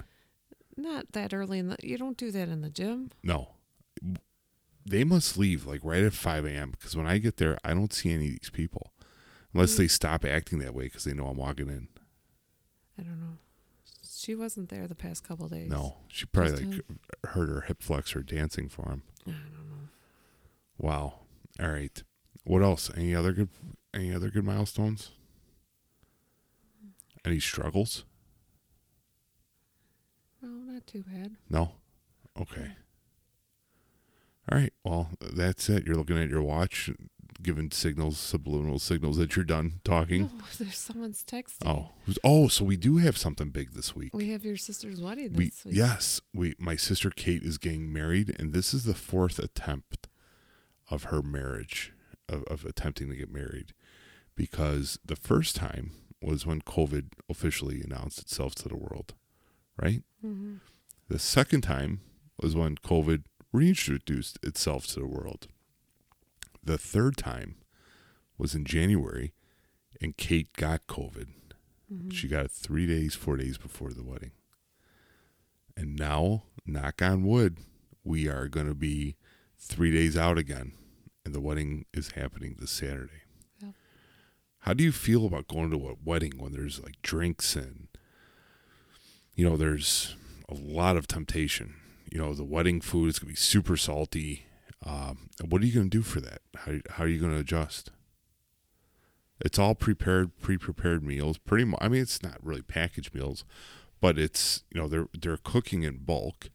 not 0.77 1.11
that 1.13 1.33
early 1.33 1.57
in 1.59 1.69
the. 1.69 1.77
You 1.81 1.97
don't 1.97 2.15
do 2.15 2.29
that 2.31 2.47
in 2.47 2.61
the 2.61 2.69
gym. 2.69 3.09
No. 3.23 3.55
They 4.85 5.03
must 5.03 5.37
leave 5.37 5.65
like 5.65 5.81
right 5.83 6.03
at 6.03 6.13
five 6.13 6.45
a.m. 6.45 6.71
because 6.71 6.95
when 6.95 7.07
I 7.07 7.17
get 7.17 7.37
there, 7.37 7.57
I 7.65 7.73
don't 7.73 7.91
see 7.91 8.11
any 8.13 8.27
of 8.27 8.31
these 8.39 8.49
people, 8.53 8.93
unless 9.53 9.73
Mm. 9.73 9.77
they 9.77 9.87
stop 9.87 10.25
acting 10.25 10.59
that 10.59 10.73
way 10.73 10.85
because 10.85 11.03
they 11.03 11.13
know 11.13 11.27
I'm 11.27 11.37
walking 11.37 11.69
in. 11.69 11.87
I 12.99 13.03
don't 13.03 13.19
know. 13.19 13.37
She 14.09 14.35
wasn't 14.35 14.69
there 14.69 14.87
the 14.87 14.95
past 14.95 15.23
couple 15.23 15.47
days. 15.47 15.69
No, 15.69 15.97
she 16.07 16.25
probably 16.25 16.65
like 16.65 16.81
heard 17.27 17.49
her 17.49 17.61
hip 17.61 17.81
flexor 17.83 18.23
dancing 18.23 18.67
for 18.69 18.89
him. 18.89 19.03
I 19.25 19.31
don't 19.31 19.53
know. 19.53 19.89
Wow. 20.77 21.19
All 21.59 21.71
right. 21.71 22.03
What 22.43 22.61
else? 22.63 22.89
Any 22.95 23.13
other 23.15 23.31
good? 23.33 23.49
Any 23.93 24.13
other 24.13 24.29
good 24.29 24.43
milestones? 24.45 25.11
Any 27.25 27.39
struggles? 27.39 28.05
No, 30.41 30.49
not 30.49 30.85
too 30.87 31.03
bad. 31.07 31.35
No. 31.49 31.73
Okay. 32.39 32.71
All 34.51 34.57
right. 34.57 34.73
Well, 34.83 35.09
that's 35.19 35.67
it. 35.69 35.85
You're 35.85 35.95
looking 35.95 36.17
at 36.17 36.29
your 36.29 36.41
watch, 36.43 36.89
giving 37.41 37.71
signals, 37.71 38.17
subliminal 38.17 38.79
signals 38.79 39.17
that 39.17 39.35
you're 39.35 39.45
done 39.45 39.79
talking. 39.83 40.23
No, 40.23 40.31
there's 40.59 40.77
someone's 40.77 41.23
texting. 41.23 41.65
Oh, 41.67 41.91
who's- 42.05 42.19
oh, 42.23 42.47
so 42.47 42.63
we 42.65 42.77
do 42.77 42.97
have 42.97 43.17
something 43.17 43.49
big 43.49 43.71
this 43.73 43.95
week. 43.95 44.13
We 44.13 44.29
have 44.31 44.43
your 44.45 44.57
sister's 44.57 44.99
wedding 45.01 45.33
We 45.33 45.45
this 45.49 45.65
week. 45.65 45.75
yes, 45.75 46.21
we 46.33 46.55
my 46.59 46.75
sister 46.75 47.09
Kate 47.09 47.43
is 47.43 47.57
getting 47.57 47.91
married, 47.93 48.35
and 48.39 48.53
this 48.53 48.73
is 48.73 48.83
the 48.85 48.93
fourth 48.93 49.39
attempt 49.39 50.07
of 50.89 51.05
her 51.05 51.21
marriage 51.21 51.93
of, 52.29 52.43
of 52.43 52.65
attempting 52.65 53.09
to 53.09 53.15
get 53.15 53.31
married, 53.31 53.73
because 54.35 54.99
the 55.05 55.15
first 55.15 55.55
time 55.55 55.91
was 56.21 56.45
when 56.45 56.61
COVID 56.61 57.09
officially 57.29 57.81
announced 57.81 58.19
itself 58.19 58.55
to 58.55 58.69
the 58.69 58.75
world, 58.77 59.13
right? 59.81 60.03
hmm 60.21 60.55
The 61.09 61.19
second 61.19 61.61
time 61.61 62.01
was 62.41 62.55
when 62.55 62.75
COVID 62.77 63.23
reintroduced 63.53 64.37
itself 64.43 64.87
to 64.87 64.99
the 64.99 65.07
world. 65.07 65.47
The 66.67 66.77
third 66.77 67.15
time 67.15 67.55
was 68.37 68.53
in 68.53 68.65
January, 68.65 69.31
and 70.01 70.17
Kate 70.17 70.51
got 70.51 70.85
COVID. 70.85 71.27
hmm 71.89 72.09
She 72.09 72.27
got 72.27 72.43
it 72.43 72.51
three 72.51 72.85
days, 72.85 73.15
four 73.15 73.37
days 73.37 73.57
before 73.57 73.93
the 73.93 74.03
wedding. 74.03 74.31
And 75.77 75.95
now, 75.95 76.43
knock 76.65 77.01
on 77.01 77.23
wood, 77.23 77.59
we 78.03 78.27
are 78.27 78.49
going 78.49 78.67
to 78.67 78.75
be 78.75 79.15
three 79.57 79.91
days 79.93 80.17
out 80.17 80.37
again, 80.37 80.73
and 81.23 81.33
the 81.33 81.39
wedding 81.39 81.85
is 81.93 82.11
happening 82.11 82.57
this 82.59 82.71
Saturday. 82.71 83.21
Yep. 83.61 83.71
How 84.59 84.73
do 84.73 84.83
you 84.83 84.91
feel 84.91 85.25
about 85.25 85.47
going 85.47 85.71
to 85.71 85.87
a 85.87 85.95
wedding 86.03 86.33
when 86.37 86.51
there's 86.51 86.81
like 86.83 87.01
drinks 87.01 87.55
and, 87.55 87.87
you 89.35 89.49
know, 89.49 89.55
there's 89.55 90.17
a 90.49 90.53
lot 90.53 90.97
of 90.97 91.07
temptation? 91.07 91.75
You 92.11 92.19
know, 92.19 92.33
the 92.33 92.43
wedding 92.43 92.81
food 92.81 93.07
is 93.07 93.19
going 93.19 93.27
to 93.29 93.33
be 93.33 93.35
super 93.37 93.77
salty. 93.77 94.46
Um, 94.85 95.29
what 95.47 95.61
are 95.61 95.65
you 95.65 95.73
going 95.73 95.89
to 95.89 95.97
do 95.97 96.03
for 96.03 96.21
that? 96.21 96.41
How, 96.55 96.73
how 96.91 97.03
are 97.03 97.07
you 97.07 97.19
going 97.19 97.33
to 97.33 97.39
adjust? 97.39 97.91
It's 99.39 99.59
all 99.59 99.75
prepared, 99.75 100.39
pre-prepared 100.39 101.03
meals. 101.03 101.37
Pretty 101.37 101.65
much. 101.65 101.79
I 101.81 101.87
mean, 101.89 102.01
it's 102.01 102.23
not 102.23 102.43
really 102.43 102.61
packaged 102.61 103.13
meals, 103.13 103.43
but 104.01 104.17
it's 104.17 104.63
you 104.73 104.81
know 104.81 104.87
they're 104.87 105.07
they're 105.19 105.37
cooking 105.37 105.83
in 105.83 105.97
bulk. 105.97 106.49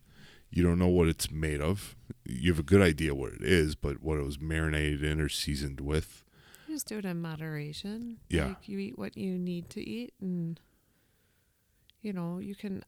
You 0.50 0.62
don't 0.62 0.78
know 0.78 0.88
what 0.88 1.08
it's 1.08 1.30
made 1.30 1.60
of. 1.60 1.96
You 2.24 2.50
have 2.52 2.58
a 2.58 2.64
good 2.64 2.82
idea 2.82 3.14
what 3.14 3.32
it 3.32 3.42
is, 3.42 3.74
but 3.74 4.02
what 4.02 4.18
it 4.18 4.24
was 4.24 4.40
marinated 4.40 5.02
in 5.02 5.20
or 5.20 5.28
seasoned 5.28 5.80
with. 5.80 6.24
You 6.66 6.74
just 6.74 6.88
do 6.88 6.98
it 6.98 7.04
in 7.04 7.22
moderation. 7.22 8.18
Yeah. 8.28 8.48
Like 8.48 8.68
you 8.68 8.78
eat 8.78 8.98
what 8.98 9.16
you 9.16 9.38
need 9.38 9.70
to 9.70 9.88
eat, 9.88 10.12
and 10.20 10.60
you 12.00 12.12
know 12.12 12.38
you 12.38 12.54
can. 12.54 12.84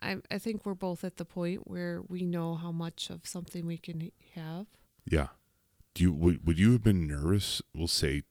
I 0.00 0.16
I 0.30 0.38
think 0.38 0.64
we're 0.66 0.74
both 0.74 1.04
at 1.04 1.16
the 1.16 1.24
point 1.24 1.68
where 1.68 2.02
we 2.06 2.24
know 2.24 2.54
how 2.54 2.72
much 2.72 3.10
of 3.10 3.26
something 3.26 3.66
we 3.66 3.78
can 3.78 4.10
have. 4.34 4.66
Yeah. 5.10 5.28
Do 5.94 6.02
you 6.04 6.12
would 6.12 6.46
would 6.46 6.58
you 6.58 6.72
have 6.72 6.82
been 6.82 7.06
nervous? 7.06 7.62
We'll 7.74 7.88
say 7.88 8.22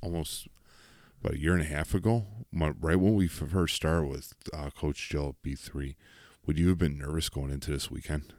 almost 0.00 0.48
about 1.20 1.34
a 1.34 1.38
year 1.40 1.52
and 1.52 1.62
a 1.62 1.66
half 1.66 1.94
ago, 1.94 2.26
my- 2.50 2.70
right 2.80 2.98
when 2.98 3.14
we 3.14 3.28
first 3.28 3.76
started 3.76 4.08
with 4.08 4.34
uh, 4.52 4.70
Coach 4.70 5.08
Jill 5.08 5.28
at 5.30 5.42
B 5.42 5.54
three. 5.54 5.96
Would 6.46 6.58
you 6.58 6.68
have 6.70 6.78
been 6.78 6.98
nervous 6.98 7.28
going 7.28 7.50
into 7.52 7.70
this 7.70 7.88
weekend? 7.90 8.32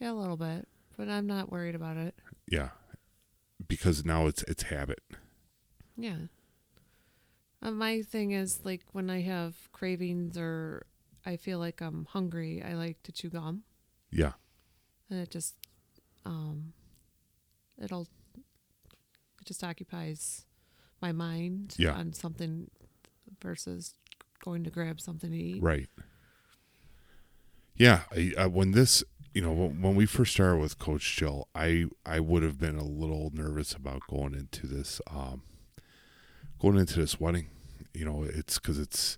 Yeah, 0.00 0.10
a 0.10 0.14
little 0.14 0.36
bit, 0.36 0.66
but 0.96 1.08
I'm 1.08 1.28
not 1.28 1.52
worried 1.52 1.76
about 1.76 1.96
it. 1.96 2.16
Yeah, 2.50 2.70
because 3.68 4.04
now 4.04 4.26
it's 4.26 4.42
it's 4.44 4.64
habit. 4.64 5.00
Yeah. 5.96 6.16
Uh, 7.62 7.70
my 7.70 8.02
thing 8.02 8.32
is 8.32 8.60
like 8.64 8.80
when 8.92 9.10
I 9.10 9.20
have 9.20 9.70
cravings 9.70 10.36
or 10.36 10.86
I 11.26 11.36
feel 11.36 11.58
like 11.58 11.80
I'm 11.80 12.06
hungry, 12.10 12.62
I 12.62 12.74
like 12.74 13.02
to 13.04 13.12
chew 13.12 13.28
gum, 13.30 13.62
Yeah, 14.10 14.32
and 15.08 15.20
it 15.20 15.30
just 15.30 15.54
um 16.24 16.72
it'll 17.82 18.08
it 19.40 19.46
just 19.46 19.62
occupies 19.64 20.44
my 21.00 21.12
mind 21.12 21.74
Yeah. 21.78 21.92
on 21.94 22.12
something 22.12 22.70
versus 23.42 23.94
going 24.44 24.64
to 24.64 24.70
grab 24.70 25.00
something 25.00 25.30
to 25.30 25.36
eat. 25.36 25.62
right. 25.62 25.88
Yeah, 27.76 28.02
I, 28.12 28.32
I, 28.36 28.46
when 28.46 28.72
this, 28.72 29.02
you 29.32 29.40
know, 29.40 29.52
when, 29.52 29.80
when 29.80 29.94
we 29.94 30.04
first 30.04 30.32
started 30.34 30.58
with 30.60 30.78
Coach 30.78 31.16
Jill, 31.16 31.48
I 31.54 31.86
I 32.04 32.20
would 32.20 32.42
have 32.42 32.58
been 32.58 32.76
a 32.76 32.84
little 32.84 33.30
nervous 33.32 33.72
about 33.72 34.02
going 34.08 34.34
into 34.34 34.66
this, 34.66 35.00
um, 35.10 35.42
going 36.58 36.76
into 36.76 36.98
this 37.00 37.18
wedding. 37.18 37.46
You 37.94 38.04
know, 38.04 38.24
it's 38.24 38.58
because 38.58 38.78
it's, 38.78 39.16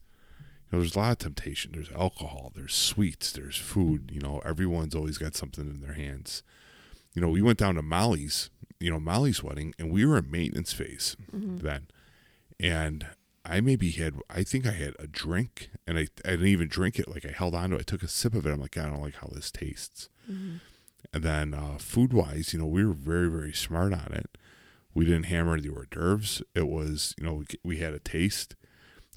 know, 0.72 0.80
there's 0.80 0.96
a 0.96 0.98
lot 0.98 1.12
of 1.12 1.18
temptation. 1.18 1.72
There's 1.74 1.92
alcohol. 1.92 2.52
There's 2.54 2.74
sweets. 2.74 3.32
There's 3.32 3.56
food. 3.56 4.10
You 4.12 4.20
know, 4.20 4.40
everyone's 4.44 4.94
always 4.94 5.18
got 5.18 5.34
something 5.34 5.68
in 5.68 5.80
their 5.80 5.94
hands. 5.94 6.42
You 7.14 7.20
know, 7.20 7.28
we 7.28 7.42
went 7.42 7.58
down 7.58 7.74
to 7.74 7.82
Molly's 7.82 8.50
you 8.82 8.90
know, 8.90 8.98
Molly's 8.98 9.42
wedding, 9.42 9.74
and 9.78 9.90
we 9.92 10.04
were 10.04 10.18
in 10.18 10.30
maintenance 10.30 10.72
phase 10.72 11.16
Mm-hmm. 11.34 11.58
then, 11.58 11.86
and 12.58 13.06
I 13.44 13.60
maybe 13.60 13.90
had, 13.92 14.14
I 14.28 14.42
think 14.42 14.66
I 14.66 14.72
had 14.72 14.94
a 14.98 15.06
drink, 15.06 15.70
and 15.86 15.98
I, 15.98 16.08
I 16.24 16.32
didn't 16.32 16.46
even 16.48 16.68
drink 16.68 16.98
it. 16.98 17.08
Like 17.08 17.24
I 17.24 17.30
held 17.30 17.54
on 17.54 17.70
to 17.70 17.76
it. 17.76 17.80
I 17.80 17.82
took 17.84 18.02
a 18.02 18.08
sip 18.08 18.34
of 18.34 18.46
it. 18.46 18.52
I'm 18.52 18.60
like, 18.60 18.76
I 18.76 18.86
don't 18.86 19.00
like 19.00 19.16
how 19.16 19.28
this 19.32 19.50
tastes. 19.50 20.08
Mm-hmm. 20.30 20.56
And 21.14 21.22
then 21.22 21.54
uh, 21.54 21.78
food 21.78 22.12
wise, 22.12 22.52
you 22.52 22.58
know, 22.58 22.66
we 22.66 22.84
were 22.84 22.92
very, 22.92 23.30
very 23.30 23.52
smart 23.52 23.92
on 23.92 24.12
it. 24.12 24.36
We 24.94 25.04
didn't 25.04 25.24
hammer 25.24 25.58
the 25.60 25.70
hors 25.70 25.86
d'oeuvres. 25.86 26.42
It 26.54 26.68
was, 26.68 27.14
you 27.18 27.24
know, 27.24 27.34
we, 27.34 27.46
we 27.64 27.76
had 27.78 27.94
a 27.94 27.98
taste. 27.98 28.56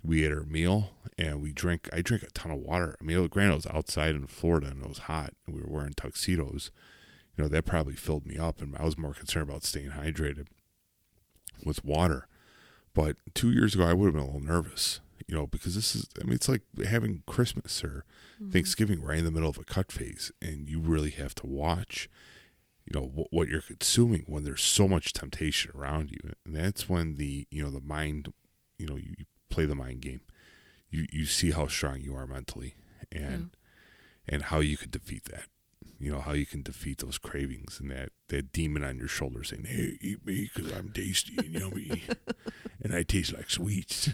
We 0.05 0.25
ate 0.25 0.31
our 0.31 0.43
meal 0.43 0.91
and 1.17 1.41
we 1.41 1.51
drank. 1.51 1.89
I 1.91 2.01
drank 2.01 2.23
a 2.23 2.31
ton 2.31 2.51
of 2.51 2.59
water. 2.59 2.95
I 2.99 3.03
mean, 3.03 3.25
granted, 3.27 3.53
it 3.53 3.55
was 3.55 3.67
outside 3.67 4.15
in 4.15 4.27
Florida 4.27 4.67
and 4.67 4.83
it 4.83 4.89
was 4.89 4.99
hot 4.99 5.33
and 5.45 5.55
we 5.55 5.61
were 5.61 5.71
wearing 5.71 5.93
tuxedos. 5.93 6.71
You 7.37 7.43
know, 7.43 7.47
that 7.49 7.65
probably 7.65 7.95
filled 7.95 8.25
me 8.25 8.37
up 8.37 8.61
and 8.61 8.75
I 8.77 8.83
was 8.83 8.97
more 8.97 9.13
concerned 9.13 9.49
about 9.49 9.63
staying 9.63 9.91
hydrated 9.91 10.47
with 11.63 11.83
water. 11.83 12.27
But 12.93 13.17
two 13.33 13.51
years 13.51 13.75
ago, 13.75 13.85
I 13.85 13.93
would 13.93 14.05
have 14.05 14.13
been 14.13 14.23
a 14.23 14.25
little 14.25 14.39
nervous, 14.39 15.01
you 15.27 15.35
know, 15.35 15.47
because 15.47 15.75
this 15.75 15.95
is, 15.95 16.07
I 16.21 16.23
mean, 16.23 16.33
it's 16.33 16.47
like 16.47 16.61
having 16.85 17.23
Christmas 17.27 17.83
or 17.83 18.05
Mm-hmm. 18.35 18.51
Thanksgiving 18.51 19.01
right 19.01 19.19
in 19.19 19.25
the 19.25 19.31
middle 19.31 19.49
of 19.49 19.57
a 19.57 19.63
cut 19.63 19.91
phase, 19.91 20.31
and 20.41 20.67
you 20.67 20.79
really 20.79 21.11
have 21.11 21.33
to 21.35 21.47
watch, 21.47 22.09
you 22.85 22.99
know, 22.99 23.07
what, 23.07 23.27
what 23.31 23.47
you're 23.47 23.61
consuming 23.61 24.23
when 24.27 24.43
there's 24.43 24.63
so 24.63 24.87
much 24.87 25.13
temptation 25.13 25.71
around 25.73 26.11
you, 26.11 26.33
and 26.45 26.55
that's 26.55 26.89
when 26.89 27.15
the 27.15 27.47
you 27.49 27.63
know 27.63 27.69
the 27.69 27.79
mind, 27.79 28.33
you 28.77 28.87
know, 28.87 28.97
you 28.97 29.13
play 29.49 29.65
the 29.65 29.75
mind 29.75 30.01
game. 30.01 30.21
You 30.89 31.05
you 31.12 31.25
see 31.25 31.51
how 31.51 31.67
strong 31.67 32.01
you 32.01 32.15
are 32.15 32.27
mentally, 32.27 32.75
and 33.12 33.51
and 34.27 34.43
how 34.43 34.60
you 34.60 34.77
can 34.77 34.89
defeat 34.89 35.25
that. 35.25 35.45
You 35.99 36.12
know 36.12 36.19
how 36.19 36.34
you 36.34 36.45
can 36.45 36.62
defeat 36.62 36.99
those 36.99 37.17
cravings 37.17 37.79
and 37.79 37.89
that 37.91 38.10
that 38.29 38.51
demon 38.51 38.84
on 38.84 38.97
your 38.97 39.08
shoulder 39.08 39.43
saying, 39.43 39.65
"Hey, 39.65 39.97
eat 40.01 40.25
me 40.25 40.49
because 40.53 40.71
I'm 40.71 40.89
tasty 40.89 41.38
and 41.38 41.53
yummy, 41.53 42.03
and 42.84 42.93
I 42.93 43.03
taste 43.03 43.34
like 43.34 43.49
sweets." 43.49 44.10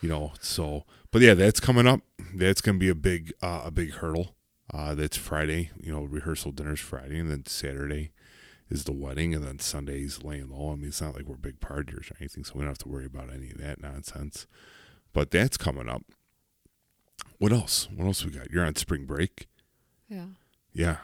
you 0.00 0.08
know 0.08 0.32
so 0.40 0.84
but 1.10 1.22
yeah 1.22 1.34
that's 1.34 1.60
coming 1.60 1.86
up 1.86 2.00
that's 2.34 2.60
gonna 2.60 2.78
be 2.78 2.88
a 2.88 2.94
big 2.94 3.32
uh, 3.42 3.62
a 3.64 3.70
big 3.70 3.92
hurdle 3.94 4.34
uh 4.72 4.94
that's 4.94 5.16
friday 5.16 5.70
you 5.78 5.92
know 5.92 6.02
rehearsal 6.04 6.52
dinner's 6.52 6.80
friday 6.80 7.18
and 7.18 7.30
then 7.30 7.44
saturday 7.46 8.10
is 8.70 8.84
the 8.84 8.92
wedding 8.92 9.34
and 9.34 9.44
then 9.44 9.58
sunday's 9.58 10.22
laying 10.22 10.48
low 10.48 10.72
i 10.72 10.76
mean 10.76 10.88
it's 10.88 11.00
not 11.00 11.14
like 11.14 11.24
we're 11.26 11.36
big 11.36 11.58
partiers 11.60 12.10
or 12.10 12.16
anything 12.20 12.44
so 12.44 12.52
we 12.54 12.60
don't 12.60 12.68
have 12.68 12.78
to 12.78 12.88
worry 12.88 13.04
about 13.06 13.32
any 13.32 13.50
of 13.50 13.58
that 13.58 13.80
nonsense 13.80 14.46
but 15.12 15.30
that's 15.30 15.56
coming 15.56 15.88
up 15.88 16.02
what 17.38 17.52
else 17.52 17.88
what 17.94 18.06
else 18.06 18.24
we 18.24 18.30
got 18.30 18.50
you're 18.50 18.64
on 18.64 18.74
spring 18.76 19.04
break 19.06 19.48
Yeah. 20.08 20.26
yeah 20.72 20.98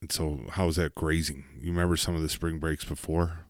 and 0.00 0.10
so 0.12 0.40
how's 0.52 0.76
that 0.76 0.94
grazing 0.94 1.44
you 1.60 1.70
remember 1.70 1.96
some 1.96 2.14
of 2.16 2.22
the 2.22 2.28
spring 2.28 2.58
breaks 2.58 2.84
before 2.84 3.46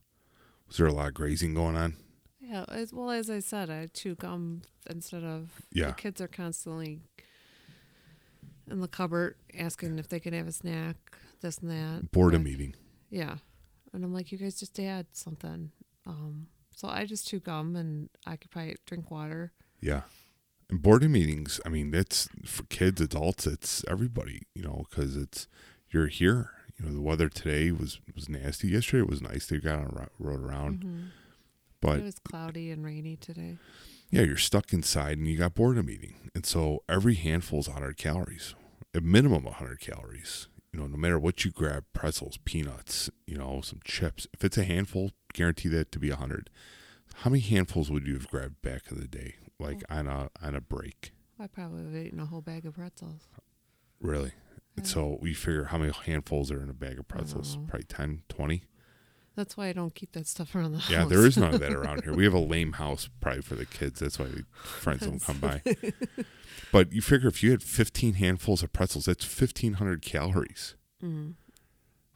was 0.67 0.77
there 0.77 0.87
a 0.87 0.93
lot 0.93 1.07
of 1.09 1.13
grazing 1.13 1.53
going 1.53 1.75
on 1.75 1.95
Yeah. 2.41 2.65
As, 2.69 2.93
well, 2.93 3.09
as 3.11 3.29
I 3.29 3.39
said, 3.39 3.69
I 3.69 3.87
chew 3.93 4.15
gum 4.15 4.61
instead 4.89 5.23
of. 5.23 5.49
Yeah. 5.71 5.87
The 5.87 5.93
kids 5.93 6.21
are 6.21 6.27
constantly 6.29 7.01
in 8.69 8.79
the 8.81 8.87
cupboard 8.87 9.35
asking 9.57 9.97
if 9.99 10.07
they 10.09 10.19
can 10.19 10.33
have 10.33 10.47
a 10.47 10.51
snack, 10.51 10.95
this 11.41 11.57
and 11.59 11.69
that. 11.71 12.11
boredom 12.11 12.47
eating 12.47 12.75
Yeah. 13.09 13.37
And 13.97 14.05
I'm 14.05 14.13
like, 14.13 14.31
you 14.31 14.37
guys 14.37 14.59
just 14.59 14.79
add 14.79 15.07
something. 15.13 15.71
Um, 16.05 16.45
so 16.75 16.87
I 16.87 17.05
just 17.05 17.27
chew 17.27 17.39
gum 17.39 17.75
and 17.75 18.09
I 18.27 18.35
could 18.35 18.51
probably 18.51 18.75
drink 18.85 19.09
water. 19.09 19.53
Yeah. 19.81 20.01
And 20.69 20.83
boarding 20.83 21.11
meetings, 21.11 21.59
I 21.65 21.69
mean, 21.69 21.89
that's 21.89 22.29
for 22.45 22.61
kids, 22.65 23.01
adults, 23.01 23.47
it's 23.47 23.83
everybody, 23.87 24.43
you 24.53 24.61
know, 24.61 24.85
because 24.87 25.17
it's, 25.17 25.47
you're 25.89 26.05
here. 26.07 26.51
You 26.77 26.85
know, 26.85 26.93
the 26.93 27.01
weather 27.01 27.27
today 27.27 27.71
was, 27.71 27.99
was 28.13 28.29
nasty. 28.29 28.67
Yesterday 28.67 29.01
it 29.01 29.09
was 29.09 29.19
nice. 29.19 29.47
They 29.47 29.57
got 29.57 29.79
on, 29.79 29.87
ro- 29.91 30.07
rode 30.19 30.41
around. 30.43 30.81
Mhm. 30.85 31.07
But 31.81 31.97
it 31.99 32.03
was 32.03 32.19
cloudy 32.19 32.69
and 32.69 32.85
rainy 32.85 33.15
today. 33.15 33.57
yeah, 34.11 34.21
you're 34.21 34.37
stuck 34.37 34.71
inside 34.73 35.17
and 35.17 35.27
you 35.27 35.37
got 35.39 35.55
boredom 35.55 35.87
meeting. 35.87 36.29
And 36.35 36.45
so 36.45 36.83
every 36.87 37.15
handful 37.15 37.61
is 37.61 37.67
100 37.67 37.97
calories, 37.97 38.53
a 38.93 39.01
minimum 39.01 39.43
100 39.45 39.79
calories. 39.79 40.47
You 40.71 40.79
know, 40.79 40.87
no 40.87 40.97
matter 40.97 41.17
what 41.17 41.45
you 41.45 41.51
grab, 41.51 41.85
pretzels, 41.93 42.37
peanuts, 42.43 43.09
you 43.25 43.37
know, 43.37 43.61
some 43.61 43.79
chips. 43.83 44.27
If 44.33 44.43
it's 44.43 44.57
a 44.57 44.63
handful, 44.63 45.11
guarantee 45.33 45.69
that 45.69 45.91
to 45.93 45.99
be 45.99 46.09
a 46.09 46.13
100. 46.13 46.49
How 47.15 47.29
many 47.29 47.41
handfuls 47.41 47.89
would 47.89 48.05
you 48.05 48.13
have 48.13 48.27
grabbed 48.27 48.61
back 48.61 48.91
in 48.91 48.99
the 48.99 49.07
day, 49.07 49.35
like 49.59 49.83
oh. 49.89 49.95
on 49.95 50.07
a 50.07 50.29
on 50.41 50.55
a 50.55 50.61
break? 50.61 51.13
I 51.39 51.47
probably 51.47 51.83
would 51.83 51.95
have 51.95 52.05
eaten 52.05 52.19
a 52.19 52.25
whole 52.25 52.41
bag 52.41 52.65
of 52.65 52.75
pretzels. 52.75 53.27
Really? 54.01 54.31
And 54.75 54.85
so 54.85 55.17
we 55.21 55.33
figure 55.33 55.65
how 55.65 55.79
many 55.79 55.91
handfuls 55.91 56.51
are 56.51 56.61
in 56.61 56.69
a 56.69 56.73
bag 56.73 56.99
of 56.99 57.07
pretzels? 57.07 57.55
Uh-huh. 57.55 57.65
Probably 57.67 57.85
10, 57.85 58.21
20. 58.29 58.63
That's 59.37 59.55
why 59.55 59.67
I 59.69 59.73
don't 59.73 59.95
keep 59.95 60.11
that 60.13 60.27
stuff 60.27 60.53
around 60.55 60.73
the 60.73 60.79
house. 60.79 60.89
Yeah, 60.89 61.05
there 61.05 61.25
is 61.25 61.37
none 61.37 61.53
of 61.53 61.59
that 61.61 61.71
around 61.79 62.03
here. 62.03 62.13
We 62.13 62.25
have 62.25 62.33
a 62.33 62.39
lame 62.39 62.73
house 62.73 63.07
probably 63.21 63.43
for 63.43 63.55
the 63.55 63.65
kids. 63.65 63.99
That's 64.01 64.19
why 64.19 64.25
the 64.25 64.43
friends 64.53 65.03
don't 65.07 65.21
come 65.21 65.37
by. 65.39 65.61
But 66.71 66.91
you 66.91 67.01
figure 67.01 67.29
if 67.29 67.41
you 67.43 67.51
had 67.51 67.63
15 67.63 68.15
handfuls 68.15 68.61
of 68.61 68.73
pretzels, 68.73 69.05
that's 69.05 69.23
1,500 69.25 70.01
calories 70.01 70.75
Mm. 71.01 71.35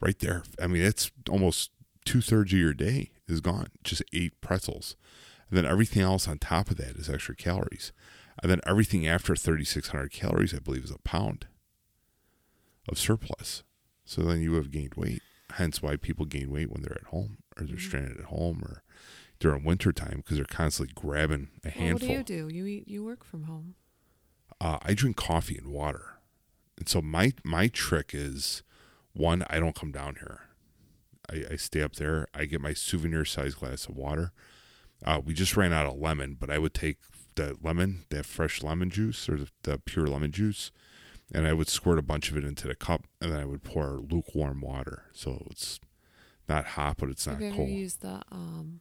right 0.00 0.18
there. 0.18 0.42
I 0.60 0.66
mean, 0.66 0.82
that's 0.82 1.10
almost 1.30 1.70
two 2.04 2.20
thirds 2.20 2.52
of 2.52 2.58
your 2.58 2.74
day 2.74 3.12
is 3.28 3.40
gone. 3.40 3.68
Just 3.84 4.02
eight 4.12 4.38
pretzels. 4.42 4.94
And 5.48 5.56
then 5.56 5.64
everything 5.64 6.02
else 6.02 6.26
on 6.28 6.36
top 6.38 6.70
of 6.70 6.76
that 6.78 6.96
is 6.96 7.08
extra 7.08 7.34
calories. 7.36 7.92
And 8.42 8.50
then 8.50 8.60
everything 8.66 9.06
after 9.06 9.34
3,600 9.36 10.10
calories, 10.12 10.52
I 10.52 10.58
believe, 10.58 10.84
is 10.84 10.90
a 10.90 10.98
pound 10.98 11.46
of 12.88 12.98
surplus. 12.98 13.62
So 14.04 14.22
then 14.22 14.42
you 14.42 14.54
have 14.54 14.70
gained 14.72 14.94
weight. 14.96 15.22
Hence 15.56 15.82
why 15.82 15.96
people 15.96 16.24
gain 16.26 16.50
weight 16.50 16.70
when 16.70 16.82
they're 16.82 16.98
at 16.98 17.08
home 17.08 17.38
or 17.56 17.64
they're 17.66 17.76
Mhm. 17.76 17.80
stranded 17.86 18.18
at 18.18 18.24
home 18.26 18.62
or 18.64 18.82
during 19.38 19.64
wintertime 19.64 20.18
because 20.18 20.36
they're 20.36 20.46
constantly 20.46 20.92
grabbing 20.94 21.48
a 21.64 21.72
Well, 21.78 21.92
what 21.94 22.00
do 22.02 22.06
you 22.08 22.22
do? 22.22 22.48
You 22.48 22.66
eat. 22.66 22.88
You 22.88 23.04
work 23.04 23.24
from 23.24 23.44
home. 23.44 23.74
Uh, 24.60 24.78
I 24.82 24.94
drink 24.94 25.16
coffee 25.16 25.58
and 25.58 25.66
water. 25.68 26.18
And 26.78 26.88
so 26.88 27.02
my 27.02 27.32
my 27.44 27.68
trick 27.68 28.12
is 28.14 28.62
one, 29.12 29.44
I 29.50 29.58
don't 29.60 29.74
come 29.74 29.92
down 29.92 30.16
here. 30.16 30.42
I, 31.28 31.44
I 31.52 31.56
stay 31.56 31.82
up 31.82 31.96
there. 31.96 32.26
I 32.34 32.44
get 32.46 32.60
my 32.60 32.72
souvenir 32.72 33.24
size 33.24 33.54
glass 33.54 33.86
of 33.88 33.96
water. 33.96 34.32
Uh, 35.04 35.20
we 35.24 35.34
just 35.34 35.56
ran 35.56 35.72
out 35.72 35.86
of 35.86 35.98
lemon, 35.98 36.36
but 36.38 36.50
I 36.50 36.58
would 36.58 36.74
take 36.74 36.98
the 37.34 37.56
lemon, 37.62 38.04
that 38.10 38.24
fresh 38.26 38.62
lemon 38.62 38.88
juice 38.90 39.28
or 39.28 39.36
the, 39.36 39.48
the 39.62 39.78
pure 39.78 40.06
lemon 40.06 40.30
juice, 40.32 40.70
and 41.34 41.46
I 41.46 41.52
would 41.52 41.68
squirt 41.68 41.98
a 41.98 42.02
bunch 42.02 42.30
of 42.30 42.36
it 42.36 42.44
into 42.44 42.66
the 42.68 42.74
cup, 42.74 43.06
and 43.20 43.32
then 43.32 43.40
I 43.40 43.44
would 43.44 43.62
pour 43.62 43.98
lukewarm 43.98 44.60
water. 44.60 45.04
So 45.12 45.46
it's 45.50 45.78
not 46.48 46.64
hot, 46.66 46.96
but 46.98 47.08
it's 47.10 47.26
not 47.26 47.34
Have 47.34 47.40
you 47.42 47.48
ever 47.48 47.56
cold. 47.56 47.68
used 47.70 48.00
the 48.02 48.22
um, 48.30 48.80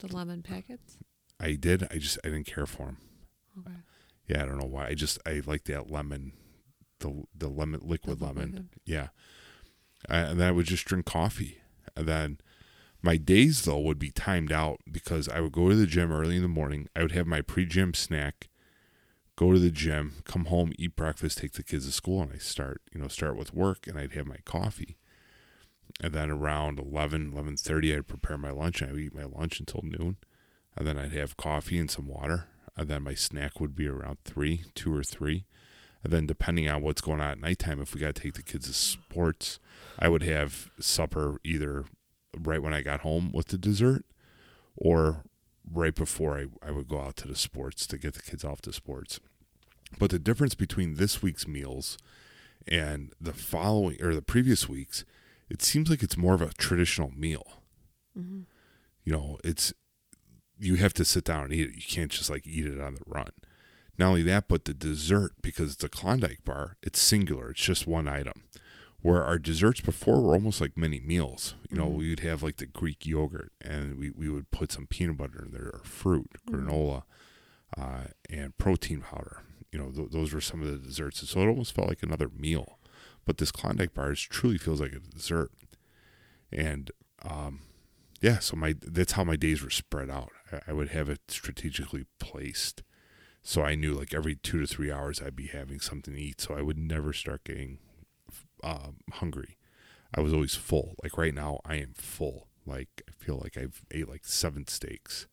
the 0.00 0.14
lemon 0.14 0.42
packets? 0.42 0.98
I 1.38 1.52
did. 1.54 1.86
I 1.90 1.98
just 1.98 2.18
I 2.24 2.28
didn't 2.28 2.46
care 2.46 2.66
for 2.66 2.86
them. 2.86 2.96
Okay. 3.58 3.76
Yeah, 4.28 4.42
I 4.42 4.46
don't 4.46 4.58
know 4.58 4.66
why. 4.66 4.88
I 4.88 4.94
just 4.94 5.18
I 5.26 5.42
like 5.46 5.64
that 5.64 5.90
lemon, 5.90 6.32
the 7.00 7.24
the 7.36 7.48
lemon 7.48 7.80
liquid 7.84 8.18
The 8.18 8.24
lemon. 8.26 8.46
liquid. 8.52 8.68
Yeah, 8.84 9.08
Uh, 10.08 10.14
and 10.30 10.40
then 10.40 10.48
I 10.48 10.52
would 10.52 10.66
just 10.66 10.84
drink 10.84 11.06
coffee, 11.06 11.58
and 11.96 12.06
then 12.08 12.38
my 13.02 13.16
days 13.16 13.62
though 13.62 13.78
would 13.80 13.98
be 13.98 14.10
timed 14.10 14.50
out 14.50 14.80
because 14.90 15.28
I 15.28 15.40
would 15.40 15.52
go 15.52 15.68
to 15.68 15.76
the 15.76 15.86
gym 15.86 16.10
early 16.10 16.36
in 16.36 16.42
the 16.42 16.48
morning. 16.48 16.88
I 16.96 17.02
would 17.02 17.12
have 17.12 17.26
my 17.26 17.40
pre-gym 17.40 17.94
snack, 17.94 18.48
go 19.36 19.52
to 19.52 19.58
the 19.58 19.70
gym, 19.70 20.14
come 20.24 20.46
home, 20.46 20.72
eat 20.78 20.96
breakfast, 20.96 21.38
take 21.38 21.52
the 21.52 21.62
kids 21.62 21.86
to 21.86 21.92
school, 21.92 22.22
and 22.22 22.32
I 22.32 22.38
start 22.38 22.82
you 22.92 23.00
know 23.00 23.08
start 23.08 23.36
with 23.36 23.54
work, 23.54 23.86
and 23.86 23.98
I'd 23.98 24.12
have 24.12 24.26
my 24.26 24.38
coffee, 24.44 24.96
and 26.00 26.12
then 26.12 26.30
around 26.30 26.78
11, 26.78 27.32
11.30, 27.32 27.96
I'd 27.96 28.08
prepare 28.08 28.38
my 28.38 28.50
lunch, 28.50 28.80
and 28.80 28.90
I 28.90 28.92
would 28.92 29.02
eat 29.02 29.14
my 29.14 29.24
lunch 29.24 29.60
until 29.60 29.82
noon, 29.82 30.16
and 30.76 30.86
then 30.86 30.98
I'd 30.98 31.12
have 31.12 31.36
coffee 31.36 31.78
and 31.78 31.90
some 31.90 32.08
water, 32.08 32.48
and 32.76 32.88
then 32.88 33.02
my 33.02 33.14
snack 33.14 33.60
would 33.60 33.74
be 33.74 33.88
around 33.88 34.18
three, 34.24 34.64
two 34.74 34.94
or 34.94 35.02
three. 35.02 35.46
And 36.04 36.12
then 36.12 36.26
depending 36.26 36.68
on 36.68 36.82
what's 36.82 37.00
going 37.00 37.20
on 37.20 37.30
at 37.30 37.40
nighttime, 37.40 37.80
if 37.80 37.94
we 37.94 38.00
got 38.00 38.14
to 38.14 38.22
take 38.22 38.34
the 38.34 38.42
kids 38.42 38.66
to 38.66 38.72
sports, 38.74 39.58
I 39.98 40.08
would 40.08 40.22
have 40.22 40.70
supper 40.78 41.40
either 41.42 41.86
right 42.38 42.62
when 42.62 42.74
I 42.74 42.82
got 42.82 43.00
home 43.00 43.32
with 43.32 43.46
the 43.46 43.58
dessert 43.58 44.04
or 44.76 45.24
right 45.70 45.94
before 45.94 46.38
I, 46.38 46.46
I 46.66 46.70
would 46.70 46.88
go 46.88 47.00
out 47.00 47.16
to 47.16 47.28
the 47.28 47.36
sports 47.36 47.86
to 47.88 47.98
get 47.98 48.14
the 48.14 48.22
kids 48.22 48.44
off 48.44 48.60
to 48.62 48.72
sports. 48.72 49.20
But 49.98 50.10
the 50.10 50.18
difference 50.18 50.54
between 50.54 50.94
this 50.94 51.22
week's 51.22 51.46
meals 51.46 51.96
and 52.66 53.12
the 53.20 53.32
following 53.32 54.02
or 54.02 54.14
the 54.14 54.22
previous 54.22 54.68
weeks, 54.68 55.04
it 55.48 55.62
seems 55.62 55.88
like 55.90 56.02
it's 56.02 56.16
more 56.16 56.34
of 56.34 56.42
a 56.42 56.52
traditional 56.54 57.12
meal. 57.16 57.62
hmm 58.16 58.40
You 59.04 59.12
know, 59.12 59.38
it's 59.44 59.72
you 60.58 60.76
have 60.76 60.94
to 60.94 61.04
sit 61.04 61.24
down 61.24 61.44
and 61.44 61.52
eat 61.52 61.68
it. 61.68 61.76
You 61.76 61.82
can't 61.86 62.10
just 62.10 62.30
like 62.30 62.46
eat 62.46 62.66
it 62.66 62.80
on 62.80 62.94
the 62.94 63.02
run. 63.06 63.30
Not 63.98 64.08
only 64.08 64.22
that, 64.22 64.48
but 64.48 64.64
the 64.64 64.74
dessert, 64.74 65.32
because 65.42 65.72
it's 65.72 65.84
a 65.84 65.88
Klondike 65.88 66.44
bar, 66.44 66.76
it's 66.82 67.00
singular. 67.00 67.50
It's 67.50 67.60
just 67.62 67.86
one 67.86 68.08
item. 68.08 68.44
Where 69.06 69.24
our 69.24 69.38
desserts 69.38 69.80
before 69.80 70.20
were 70.20 70.34
almost 70.34 70.60
like 70.60 70.76
mini 70.76 70.98
meals. 71.00 71.54
You 71.70 71.76
know, 71.78 71.86
Mhm. 71.88 71.96
we 71.96 72.10
would 72.10 72.20
have 72.20 72.42
like 72.42 72.56
the 72.56 72.66
Greek 72.66 73.06
yogurt 73.06 73.52
and 73.60 73.96
we, 73.98 74.10
we 74.10 74.28
would 74.28 74.50
put 74.50 74.72
some 74.72 74.86
peanut 74.86 75.16
butter 75.16 75.44
in 75.44 75.52
there, 75.52 75.70
or 75.74 75.80
fruit, 75.84 76.28
Mhm. 76.48 76.52
granola, 76.66 77.02
uh, 77.76 78.04
and 78.28 78.56
protein 78.58 79.00
powder. 79.02 79.42
You 79.70 79.78
know, 79.78 79.90
th- 79.92 80.10
those 80.10 80.32
were 80.32 80.40
some 80.40 80.60
of 80.60 80.66
the 80.70 80.78
desserts. 80.78 81.20
And 81.20 81.28
so 81.28 81.40
it 81.40 81.46
almost 81.46 81.72
felt 81.72 81.88
like 81.88 82.02
another 82.02 82.28
meal. 82.28 82.78
But 83.24 83.38
this 83.38 83.52
Klondike 83.52 83.94
bar 83.94 84.12
truly 84.14 84.58
feels 84.58 84.80
like 84.80 84.92
a 84.92 84.98
dessert. 85.00 85.52
And 86.50 86.90
um, 87.22 87.60
yeah, 88.20 88.38
so 88.40 88.56
my 88.56 88.74
that's 88.80 89.12
how 89.12 89.24
my 89.24 89.36
days 89.36 89.62
were 89.62 89.70
spread 89.70 90.10
out. 90.10 90.32
I, 90.52 90.60
I 90.68 90.72
would 90.72 90.88
have 90.90 91.08
it 91.08 91.20
strategically 91.28 92.06
placed, 92.18 92.82
so 93.42 93.62
I 93.62 93.74
knew 93.74 93.94
like 93.94 94.14
every 94.14 94.34
two 94.36 94.58
to 94.60 94.66
three 94.66 94.90
hours 94.92 95.20
I'd 95.20 95.36
be 95.36 95.46
having 95.48 95.80
something 95.80 96.14
to 96.14 96.20
eat, 96.20 96.40
so 96.40 96.54
I 96.56 96.62
would 96.62 96.78
never 96.78 97.12
start 97.12 97.44
getting 97.44 97.78
um, 98.62 98.96
hungry. 99.14 99.56
I 100.14 100.20
was 100.20 100.32
always 100.32 100.54
full. 100.54 100.94
Like 101.02 101.18
right 101.18 101.34
now, 101.34 101.60
I 101.64 101.76
am 101.76 101.92
full. 101.94 102.48
Like 102.64 103.02
I 103.08 103.12
feel 103.12 103.40
like 103.42 103.56
I've 103.56 103.82
ate 103.90 104.08
like 104.08 104.24
seven 104.24 104.66
steaks, 104.66 105.26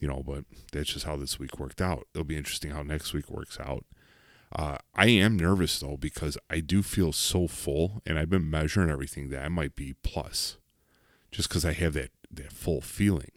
you 0.00 0.08
know. 0.08 0.22
But 0.24 0.44
that's 0.72 0.92
just 0.92 1.06
how 1.06 1.16
this 1.16 1.38
week 1.38 1.58
worked 1.58 1.80
out. 1.80 2.06
It'll 2.14 2.24
be 2.24 2.36
interesting 2.36 2.70
how 2.70 2.82
next 2.82 3.12
week 3.12 3.30
works 3.30 3.58
out. 3.60 3.84
Uh, 4.54 4.78
I 4.94 5.06
am 5.06 5.38
nervous 5.38 5.78
though 5.78 5.96
because 5.96 6.36
I 6.50 6.60
do 6.60 6.82
feel 6.82 7.12
so 7.12 7.46
full, 7.46 8.02
and 8.04 8.18
I've 8.18 8.30
been 8.30 8.50
measuring 8.50 8.90
everything 8.90 9.30
that 9.30 9.44
I 9.44 9.48
might 9.48 9.76
be 9.76 9.94
plus, 10.02 10.58
just 11.30 11.48
because 11.48 11.64
I 11.64 11.72
have 11.72 11.94
that 11.94 12.10
that 12.30 12.52
full 12.52 12.80
feeling. 12.80 13.30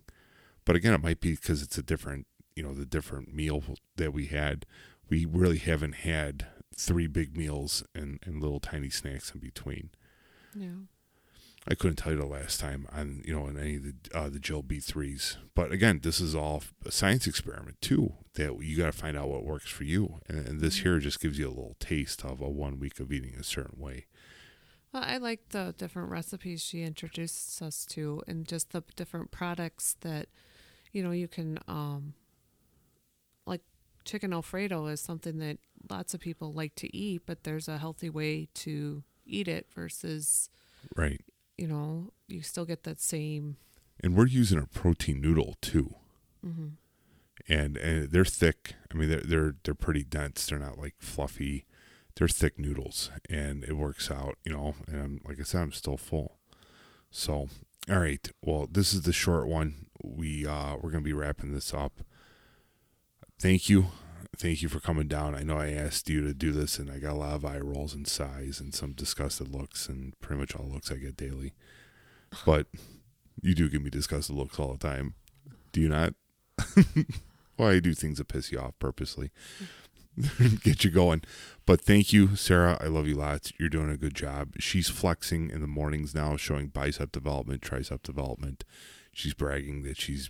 But 0.66 0.76
again, 0.76 0.94
it 0.94 1.04
might 1.04 1.20
be 1.20 1.32
because 1.32 1.62
it's 1.62 1.78
a 1.78 1.84
different, 1.84 2.28
you 2.56 2.64
know, 2.64 2.74
the 2.74 2.86
different 2.86 3.34
meal 3.34 3.64
that 3.98 4.14
we 4.14 4.28
had. 4.28 4.66
We 5.10 5.26
really 5.26 5.58
haven't 5.58 5.96
had 5.98 6.48
three 6.78 7.08
big 7.08 7.38
meals 7.38 7.84
and, 7.94 8.20
and 8.26 8.42
little 8.42 8.60
tiny 8.60 8.90
snacks 8.90 9.32
in 9.34 9.40
between. 9.40 9.90
Yeah. 10.56 10.86
I 11.68 11.76
couldn't 11.76 11.96
tell 11.96 12.12
you 12.12 12.20
the 12.20 12.26
last 12.26 12.60
time 12.60 12.88
on 12.92 13.22
you 13.24 13.34
know 13.34 13.48
in 13.48 13.58
any 13.58 13.78
of 13.78 13.84
the 13.84 13.94
uh, 14.14 14.30
the 14.30 14.40
Jill 14.40 14.62
B 14.62 14.80
threes, 14.80 15.38
but 15.56 15.72
again, 15.72 16.02
this 16.04 16.20
is 16.20 16.36
all 16.36 16.62
a 16.86 16.92
science 16.92 17.26
experiment 17.26 17.80
too. 17.82 18.16
That 18.34 18.62
you 18.62 18.78
got 18.78 18.88
to 18.88 18.92
find 18.92 19.16
out 19.16 19.30
what 19.30 19.46
works 19.46 19.70
for 19.70 19.86
you, 19.86 20.20
and, 20.28 20.46
and 20.46 20.60
this 20.60 20.80
here 20.80 21.00
just 21.00 21.22
gives 21.22 21.40
you 21.40 21.48
a 21.48 21.50
little 21.50 21.78
taste 21.80 22.26
of 22.26 22.42
a 22.42 22.50
one 22.50 22.80
week 22.80 23.00
of 23.00 23.14
eating 23.14 23.36
a 23.40 23.44
certain 23.44 23.80
way. 23.80 24.08
Well, 24.94 25.04
I 25.04 25.18
like 25.18 25.50
the 25.50 25.74
different 25.78 26.12
recipes 26.12 26.62
she 26.62 26.84
introduces 26.84 27.62
us 27.62 27.86
to, 27.88 28.22
and 28.28 28.48
just 28.48 28.74
the 28.74 28.84
different 28.96 29.32
products 29.32 29.96
that, 30.02 30.28
you 30.92 31.02
know, 31.02 31.10
you 31.10 31.28
can, 31.28 31.58
um, 31.68 32.14
like 33.48 33.62
chicken 34.06 34.34
alfredo 34.34 34.86
is 34.88 35.02
something 35.02 35.40
that 35.40 35.58
lots 35.90 36.14
of 36.14 36.20
people 36.20 36.52
like 36.54 36.76
to 36.76 36.96
eat, 36.96 37.24
but 37.26 37.44
there's 37.44 37.68
a 37.68 37.78
healthy 37.78 38.10
way 38.10 38.48
to 38.56 39.04
eat 39.26 39.48
it 39.48 39.68
versus, 39.74 40.50
Right, 40.96 41.22
you 41.58 41.68
know, 41.68 42.12
you 42.28 42.42
still 42.42 42.66
get 42.66 42.84
that 42.84 43.00
same. 43.02 43.58
and 44.02 44.16
we're 44.16 44.28
using 44.28 44.60
a 44.60 44.66
protein 44.68 45.22
noodle 45.22 45.56
too, 45.62 45.96
hmm 46.44 46.68
and 47.50 47.76
and 47.78 48.12
they're 48.12 48.24
thick. 48.26 48.76
I 48.92 48.96
mean, 48.98 49.10
they're 49.10 49.22
they're 49.22 49.56
they're 49.64 49.74
pretty 49.76 50.04
dense. 50.04 50.46
They're 50.48 50.60
not 50.60 50.78
like 50.78 50.96
fluffy. 51.00 51.66
They're 52.16 52.28
thick 52.28 52.58
noodles, 52.60 53.10
and 53.30 53.64
it 53.64 53.74
works 53.74 54.10
out. 54.12 54.38
You 54.46 54.54
know, 54.54 54.76
and 54.88 55.02
I'm, 55.02 55.22
like 55.28 55.40
I 55.40 55.44
said, 55.44 55.62
I'm 55.62 55.72
still 55.72 55.98
full. 55.98 56.38
So, 57.12 57.50
all 57.90 58.00
right. 58.00 58.30
Well, 58.42 58.68
this 58.72 58.94
is 58.94 59.02
the 59.02 59.12
short 59.14 59.48
one. 59.48 59.88
We 60.04 60.46
uh 60.46 60.76
we're 60.82 60.92
gonna 60.92 61.02
be 61.04 61.12
wrapping 61.14 61.54
this 61.54 61.74
up. 61.74 62.02
Thank 63.40 63.68
you, 63.68 63.88
thank 64.38 64.62
you 64.62 64.70
for 64.70 64.80
coming 64.80 65.08
down. 65.08 65.36
I 65.36 65.44
know 65.44 65.58
I 65.58 65.72
asked 65.72 66.10
you 66.10 66.22
to 66.24 66.34
do 66.34 66.52
this, 66.52 66.80
and 66.80 66.92
I 66.92 67.00
got 67.00 67.14
a 67.14 67.16
lot 67.16 67.34
of 67.36 67.46
eye 67.46 67.60
rolls 67.60 67.94
and 67.94 68.08
sighs 68.08 68.60
and 68.60 68.74
some 68.74 68.94
disgusted 68.94 69.50
looks, 69.50 69.88
and 69.88 70.20
pretty 70.20 70.40
much 70.40 70.56
all 70.56 70.68
looks 70.68 70.92
I 70.92 70.96
get 70.96 71.18
daily. 71.18 71.54
But 72.46 72.68
you 73.42 73.54
do 73.54 73.70
give 73.70 73.84
me 73.84 73.90
disgusted 73.90 74.36
looks 74.36 74.60
all 74.60 74.74
the 74.74 74.88
time. 74.88 75.16
Do 75.72 75.82
you 75.82 75.90
not? 75.90 76.14
well, 77.58 77.70
I 77.70 77.80
do 77.80 77.94
things 77.94 78.18
that 78.18 78.28
piss 78.28 78.52
you 78.52 78.60
off 78.60 78.78
purposely. 78.80 79.32
Get 80.64 80.84
you 80.84 80.92
going. 80.92 81.24
But 81.66 81.82
thank 81.82 82.14
you, 82.14 82.36
Sarah. 82.36 82.78
I 82.80 82.86
love 82.86 83.08
you 83.08 83.16
lots. 83.16 83.52
You're 83.60 83.70
doing 83.70 83.90
a 83.90 83.98
good 83.98 84.14
job. 84.14 84.54
She's 84.60 84.90
flexing 84.90 85.50
in 85.50 85.62
the 85.62 85.68
mornings 85.68 86.14
now, 86.14 86.38
showing 86.38 86.68
bicep 86.68 87.12
development, 87.12 87.62
tricep 87.62 88.04
development. 88.04 88.64
She's 89.12 89.34
bragging 89.34 89.82
that 89.84 90.00
she's 90.00 90.30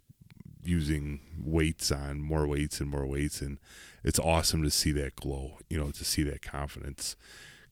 using 0.66 1.20
weights 1.40 1.92
on 1.92 2.22
more 2.22 2.48
weights 2.48 2.80
and 2.80 2.90
more 2.90 3.06
weights. 3.06 3.42
And 3.42 3.58
it's 4.04 4.20
awesome 4.20 4.64
to 4.64 4.70
see 4.72 4.92
that 4.94 5.16
glow, 5.16 5.58
you 5.70 5.78
know, 5.80 5.92
to 5.92 6.04
see 6.06 6.24
that 6.24 6.42
confidence, 6.42 7.16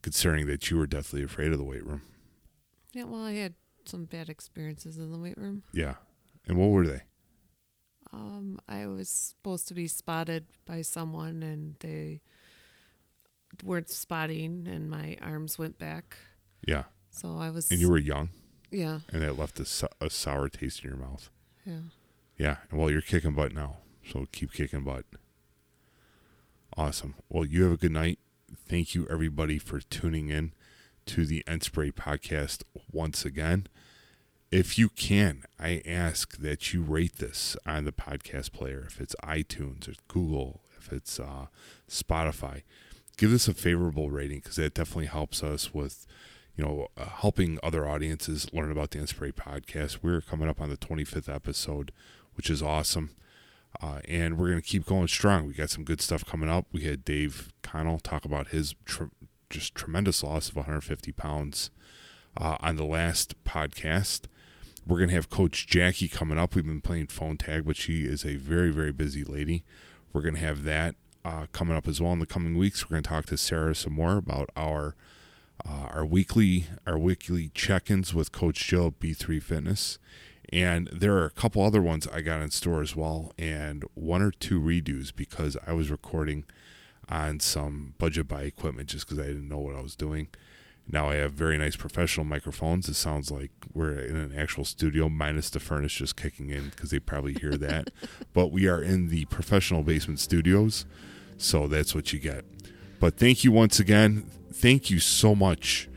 considering 0.02 0.48
that 0.48 0.70
you 0.70 0.78
were 0.78 0.88
deathly 0.88 1.24
afraid 1.24 1.52
of 1.52 1.58
the 1.58 1.64
weight 1.64 1.86
room. 1.86 2.02
Yeah, 2.94 3.06
well, 3.06 3.24
I 3.24 3.34
had 3.34 3.54
some 3.86 4.06
bad 4.06 4.30
experiences 4.30 4.98
in 4.98 5.12
the 5.12 5.18
weight 5.18 5.38
room. 5.38 5.64
Yeah. 5.74 5.96
And 6.48 6.58
what 6.58 6.70
were 6.72 6.86
they? 6.88 7.02
Um, 8.14 8.60
I 8.68 8.88
was 8.88 9.10
supposed 9.10 9.68
to 9.70 9.74
be 9.74 9.88
spotted 9.88 10.46
by 10.66 10.82
someone, 10.82 11.42
and 11.44 11.76
they 11.80 12.22
weren't 13.64 13.90
spotting, 13.90 14.68
and 14.68 14.90
my 14.90 15.18
arms 15.22 15.58
went 15.58 15.78
back. 15.78 16.18
Yeah. 16.68 16.84
So 17.10 17.38
I 17.38 17.50
was. 17.50 17.72
And 17.72 17.80
you 17.80 17.90
were 17.90 17.98
young, 17.98 18.30
Yeah, 18.70 19.00
and 19.12 19.22
that 19.22 19.38
left 19.38 19.60
a, 19.60 19.90
a 20.04 20.10
sour 20.10 20.50
taste 20.50 20.84
in 20.84 20.90
your 20.90 21.00
mouth. 21.00 21.30
yeah. 21.66 21.80
Yeah, 22.42 22.56
well, 22.72 22.90
you're 22.90 23.02
kicking 23.02 23.36
butt 23.36 23.54
now, 23.54 23.78
so 24.04 24.26
keep 24.32 24.52
kicking 24.52 24.84
butt. 24.84 25.06
Awesome. 26.76 27.14
Well, 27.30 27.46
you 27.46 27.62
have 27.66 27.74
a 27.74 27.78
good 27.78 27.92
night. 27.92 28.18
Thank 28.68 28.96
you, 28.96 29.08
everybody, 29.12 29.60
for 29.60 29.80
tuning 29.80 30.30
in 30.30 30.54
to 31.06 31.28
the 31.28 31.44
Enspray 31.46 31.94
podcast 31.94 32.64
once 32.92 33.26
again. 33.26 33.68
If 34.52 34.80
you 34.80 34.90
can, 34.90 35.44
I 35.60 35.84
ask 35.86 36.38
that 36.38 36.74
you 36.74 36.82
rate 36.82 37.18
this 37.18 37.56
on 37.68 37.86
the 37.86 37.92
podcast 37.92 38.52
player. 38.54 38.86
If 38.88 39.00
it's 39.00 39.16
iTunes 39.24 39.88
or 39.88 39.94
Google, 40.08 40.62
if 40.80 40.92
it's 40.92 41.20
uh, 41.20 41.46
Spotify, 41.88 42.64
give 43.18 43.30
this 43.30 43.48
a 43.48 43.54
favorable 43.54 44.10
rating 44.10 44.40
because 44.40 44.56
that 44.56 44.74
definitely 44.74 45.06
helps 45.06 45.44
us 45.44 45.76
with, 45.76 46.08
you 46.56 46.66
know, 46.66 46.88
uh, 46.98 47.06
helping 47.06 47.60
other 47.62 47.88
audiences 47.88 48.52
learn 48.52 48.72
about 48.72 48.90
the 48.90 48.98
Enspray 48.98 49.32
podcast. 49.32 50.00
We're 50.02 50.22
coming 50.22 50.50
up 50.50 50.60
on 50.60 50.72
the 50.72 50.78
25th 50.78 51.32
episode, 51.32 51.92
which 52.42 52.50
is 52.50 52.64
awesome. 52.64 53.12
Uh, 53.84 54.00
and 54.08 54.36
we're 54.36 54.50
going 54.50 54.60
to 54.60 54.68
keep 54.68 54.84
going 54.84 55.08
strong. 55.08 55.46
We 55.46 55.54
got 55.54 55.70
some 55.70 55.84
good 55.84 56.02
stuff 56.02 56.26
coming 56.26 56.50
up. 56.50 56.66
We 56.72 56.82
had 56.86 57.06
Dave 57.06 57.54
Connell 57.62 58.00
talk 58.00 58.26
about 58.26 58.48
his 58.48 58.74
tr- 58.84 59.14
just 59.52 59.76
tremendous 59.76 60.24
loss 60.24 60.50
of 60.50 60.56
150 60.56 61.12
pounds 61.12 61.70
uh, 62.36 62.58
on 62.62 62.78
the 62.78 62.84
last 62.84 63.36
podcast. 63.44 64.22
We're 64.88 64.98
going 64.98 65.10
to 65.10 65.16
have 65.16 65.30
Coach 65.30 65.68
Jackie 65.68 66.08
coming 66.08 66.40
up. 66.40 66.56
We've 66.56 66.66
been 66.66 66.82
playing 66.82 67.08
phone 67.08 67.38
tag, 67.38 67.68
but 67.68 67.76
she 67.76 68.06
is 68.06 68.26
a 68.26 68.38
very, 68.38 68.72
very 68.72 68.92
busy 68.92 69.24
lady. 69.24 69.64
We're 70.12 70.24
going 70.24 70.34
to 70.34 70.42
have 70.42 70.64
that 70.64 70.96
uh, 71.24 71.46
coming 71.52 71.78
up 71.78 71.88
as 71.88 72.02
well 72.02 72.14
in 72.14 72.18
the 72.18 72.26
coming 72.26 72.58
weeks. 72.58 72.90
We're 72.90 72.96
going 72.96 73.04
to 73.04 73.10
talk 73.10 73.28
to 73.28 73.38
Sarah 73.38 73.76
some 73.76 73.94
more 73.94 74.18
about 74.18 74.50
our 74.56 74.96
uh, 75.64 75.90
our 75.94 76.04
weekly 76.04 76.66
our 76.88 76.98
weekly 76.98 77.52
check-ins 77.54 78.16
with 78.16 78.32
Coach 78.32 78.68
Jill 78.68 78.88
at 78.88 79.00
B3 79.00 79.44
Fitness. 79.44 80.00
And 80.52 80.90
there 80.92 81.16
are 81.16 81.26
a 81.26 81.32
couple 81.32 81.64
other 81.64 81.82
ones 81.82 82.08
I 82.08 82.22
got 82.22 82.42
in 82.42 82.52
store 82.52 82.82
as 82.82 82.96
well, 82.96 83.32
and 83.38 83.86
one 83.94 84.22
or 84.22 84.32
two 84.32 84.60
redos 84.60 85.16
because 85.16 85.56
I 85.66 85.72
was 85.72 85.90
recording 85.90 86.44
on 87.08 87.40
some 87.40 87.94
budget 87.98 88.28
buy 88.28 88.44
equipment 88.44 88.90
just 88.90 89.08
because 89.08 89.20
I 89.20 89.28
didn't 89.28 89.48
know 89.48 89.60
what 89.60 89.76
I 89.76 89.82
was 89.82 89.96
doing. 89.96 90.28
Now 90.90 91.10
I 91.10 91.16
have 91.16 91.32
very 91.32 91.58
nice 91.58 91.78
professional 91.78 92.26
microphones. 92.26 92.90
It 92.90 92.96
sounds 92.96 93.32
like 93.32 93.52
we're 93.74 93.98
in 93.98 94.18
an 94.18 94.34
actual 94.38 94.66
studio, 94.66 95.08
minus 95.08 95.50
the 95.50 95.62
furnace 95.62 95.94
just 95.94 96.18
kicking 96.18 96.50
in 96.50 96.70
because 96.70 96.90
they 96.90 97.00
probably 97.00 97.34
hear 97.34 97.56
that. 97.58 97.90
but 98.34 98.52
we 98.52 98.68
are 98.68 98.82
in 98.82 99.08
the 99.08 99.26
professional 99.26 99.84
basement 99.84 100.20
studios, 100.20 100.86
so 101.38 101.68
that's 101.68 101.96
what 101.96 102.12
you 102.12 102.20
get. 102.20 102.44
But 103.00 103.16
thank 103.16 103.46
you 103.46 103.54
once 103.54 103.80
again. 103.80 104.30
Thank 104.52 104.90
you 104.90 105.00
so 105.00 105.34
much 105.34 105.88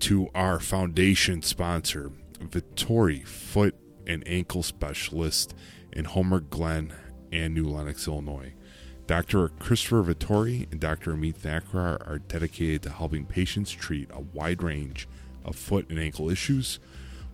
to 0.00 0.28
our 0.32 0.60
foundation 0.60 1.42
sponsor, 1.42 2.12
Vittori 2.38 3.26
Foot 3.26 3.74
and 4.06 4.26
Ankle 4.26 4.62
Specialist 4.62 5.54
in 5.92 6.04
Homer 6.04 6.40
Glen 6.40 6.92
and 7.32 7.54
New 7.54 7.68
Lenox, 7.68 8.06
Illinois. 8.06 8.52
Dr. 9.06 9.48
Christopher 9.48 10.02
Vittori 10.02 10.70
and 10.72 10.80
Dr. 10.80 11.14
Amit 11.14 11.38
Thakrar 11.38 12.06
are 12.08 12.18
dedicated 12.18 12.82
to 12.82 12.90
helping 12.90 13.24
patients 13.24 13.70
treat 13.70 14.10
a 14.12 14.20
wide 14.20 14.62
range 14.62 15.06
of 15.44 15.54
foot 15.54 15.88
and 15.88 15.98
ankle 15.98 16.28
issues. 16.28 16.80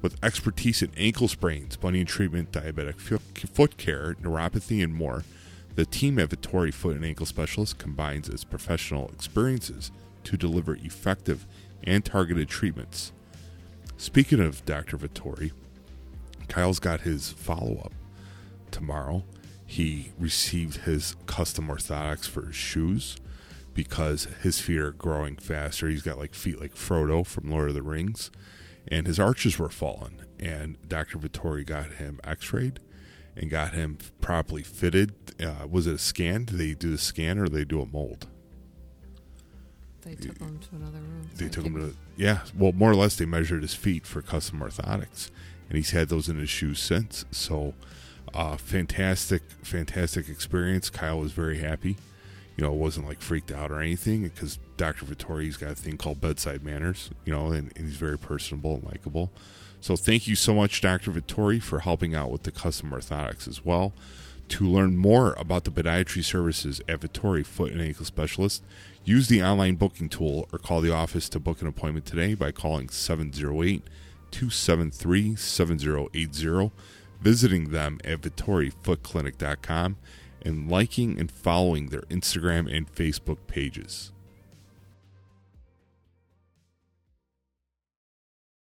With 0.03 0.23
expertise 0.23 0.83
in 0.83 0.93
ankle 0.97 1.29
sprains, 1.29 1.77
bunion 1.77 2.07
treatment, 2.07 2.53
diabetic 2.53 3.01
foot 3.01 3.77
care, 3.77 4.17
neuropathy, 4.21 4.83
and 4.83 4.95
more, 4.95 5.25
the 5.75 5.87
team 5.87 6.19
at 6.19 6.29
Vittori 6.29 6.75
Foot 6.75 6.97
and 6.97 7.05
Ankle 7.05 7.25
Specialists 7.25 7.73
combines 7.73 8.29
its 8.29 8.45
professional 8.45 9.09
experiences 9.09 9.91
to 10.25 10.37
deliver 10.37 10.77
effective 10.77 11.47
and 11.85 12.05
targeted 12.05 12.49
treatments. 12.49 13.13
Speaking 13.97 14.41
of 14.41 14.65
Dr. 14.67 14.99
Vittori, 14.99 15.53
Kyle's 16.53 16.81
got 16.81 17.01
his 17.01 17.31
follow 17.31 17.81
up 17.83 17.95
tomorrow. 18.71 19.25
He 19.65 20.13
received 20.19 20.83
his 20.83 21.17
custom 21.25 21.69
orthotics 21.69 22.29
for 22.29 22.45
his 22.45 22.55
shoes 22.55 23.17
because 23.73 24.25
his 24.43 24.61
feet 24.61 24.79
are 24.79 24.93
growing 24.93 25.37
faster. 25.37 25.89
He's 25.89 26.03
got 26.03 26.19
like 26.19 26.35
feet 26.35 26.61
like 26.61 26.75
Frodo 26.75 27.27
from 27.27 27.51
Lord 27.51 27.71
of 27.71 27.75
the 27.75 27.81
Rings, 27.81 28.31
and 28.87 29.07
his 29.07 29.19
arches 29.19 29.59
were 29.59 29.71
falling. 29.71 30.21
And 30.39 30.77
Dr. 30.87 31.17
Vittori 31.17 31.65
got 31.65 31.93
him 31.93 32.21
x 32.23 32.53
rayed 32.53 32.81
and 33.35 33.49
got 33.49 33.73
him 33.73 33.97
properly 34.21 34.63
fitted. 34.63 35.15
Uh, 35.41 35.67
was 35.67 35.87
it 35.87 35.95
a 35.95 35.99
scan? 35.99 36.45
Did 36.45 36.59
they 36.59 36.75
do 36.75 36.91
the 36.91 36.99
scan 36.99 37.39
or 37.39 37.45
did 37.45 37.55
they 37.55 37.65
do 37.65 37.81
a 37.81 37.87
mold? 37.87 38.27
They 40.03 40.17
took 40.17 40.39
him 40.39 40.59
to 40.59 40.77
another 40.77 40.99
room. 40.99 41.31
They 41.35 41.47
I 41.47 41.49
took 41.49 41.65
him 41.65 41.77
to 41.77 41.97
yeah. 42.17 42.41
Well, 42.55 42.73
more 42.73 42.91
or 42.91 42.97
less, 42.97 43.17
they 43.17 43.25
measured 43.25 43.63
his 43.63 43.75
feet 43.75 44.05
for 44.05 44.21
custom 44.21 44.61
orthotics, 44.61 45.31
and 45.73 45.79
he's 45.79 45.93
had 45.93 46.11
those 46.11 46.29
in 46.29 46.39
his 46.39 46.51
shoes 46.51 46.79
since. 46.79 47.25
So, 47.31 47.73
uh, 48.35 48.59
fantastic, 48.59 49.41
fantastic 49.63 50.29
experience. 50.29 50.91
Kyle 50.91 51.19
was 51.19 51.33
very 51.33 51.61
happy. 51.61 51.97
You 52.59 52.65
know, 52.65 52.73
wasn't 52.73 53.09
like 53.09 53.23
freaked 53.23 53.51
out 53.51 53.71
or 53.71 53.81
anything 53.81 54.25
because 54.25 54.59
Dr. 54.77 55.07
Vittori's 55.07 55.57
got 55.57 55.71
a 55.71 55.75
thing 55.75 55.97
called 55.97 56.21
bedside 56.21 56.63
manners, 56.63 57.09
you 57.25 57.33
know, 57.33 57.53
and, 57.53 57.73
and 57.75 57.87
he's 57.87 57.97
very 57.97 58.19
personable 58.19 58.75
and 58.75 58.85
likable. 58.85 59.33
So, 59.81 59.97
thank 59.97 60.27
you 60.27 60.37
so 60.37 60.53
much, 60.53 60.83
Dr. 60.83 61.11
Vittori, 61.11 61.63
for 61.63 61.79
helping 61.79 62.15
out 62.15 62.31
with 62.31 62.43
the 62.43 62.53
custom 62.53 62.91
orthotics 62.91 63.49
as 63.49 63.65
well. 63.65 63.95
To 64.49 64.69
learn 64.69 64.99
more 64.99 65.33
about 65.39 65.65
the 65.65 65.71
podiatry 65.71 66.23
services 66.23 66.83
at 66.87 67.01
Vittori 67.01 67.47
Foot 67.47 67.73
and 67.73 67.81
Ankle 67.81 68.05
Specialist, 68.05 68.63
use 69.07 69.29
the 69.29 69.43
online 69.43 69.77
booking 69.77 70.11
tool 70.11 70.51
or 70.53 70.59
call 70.59 70.83
the 70.83 70.93
office 70.93 71.31
to 71.31 71.41
book 71.41 71.63
an 71.63 71.67
appointment 71.67 72.05
today 72.05 72.35
by 72.35 72.53
calling 72.53 72.91
708 72.91 73.83
273 74.33 75.37
7080, 75.37 76.73
visiting 77.21 77.71
them 77.71 78.01
at 78.05 78.23
VittoriFootClinic.com, 78.23 79.97
and 80.45 80.71
liking 80.71 81.21
and 81.21 81.31
following 81.31 81.87
their 81.87 82.03
Instagram 82.03 82.75
and 82.75 82.93
Facebook 82.93 83.39
pages. 83.47 84.11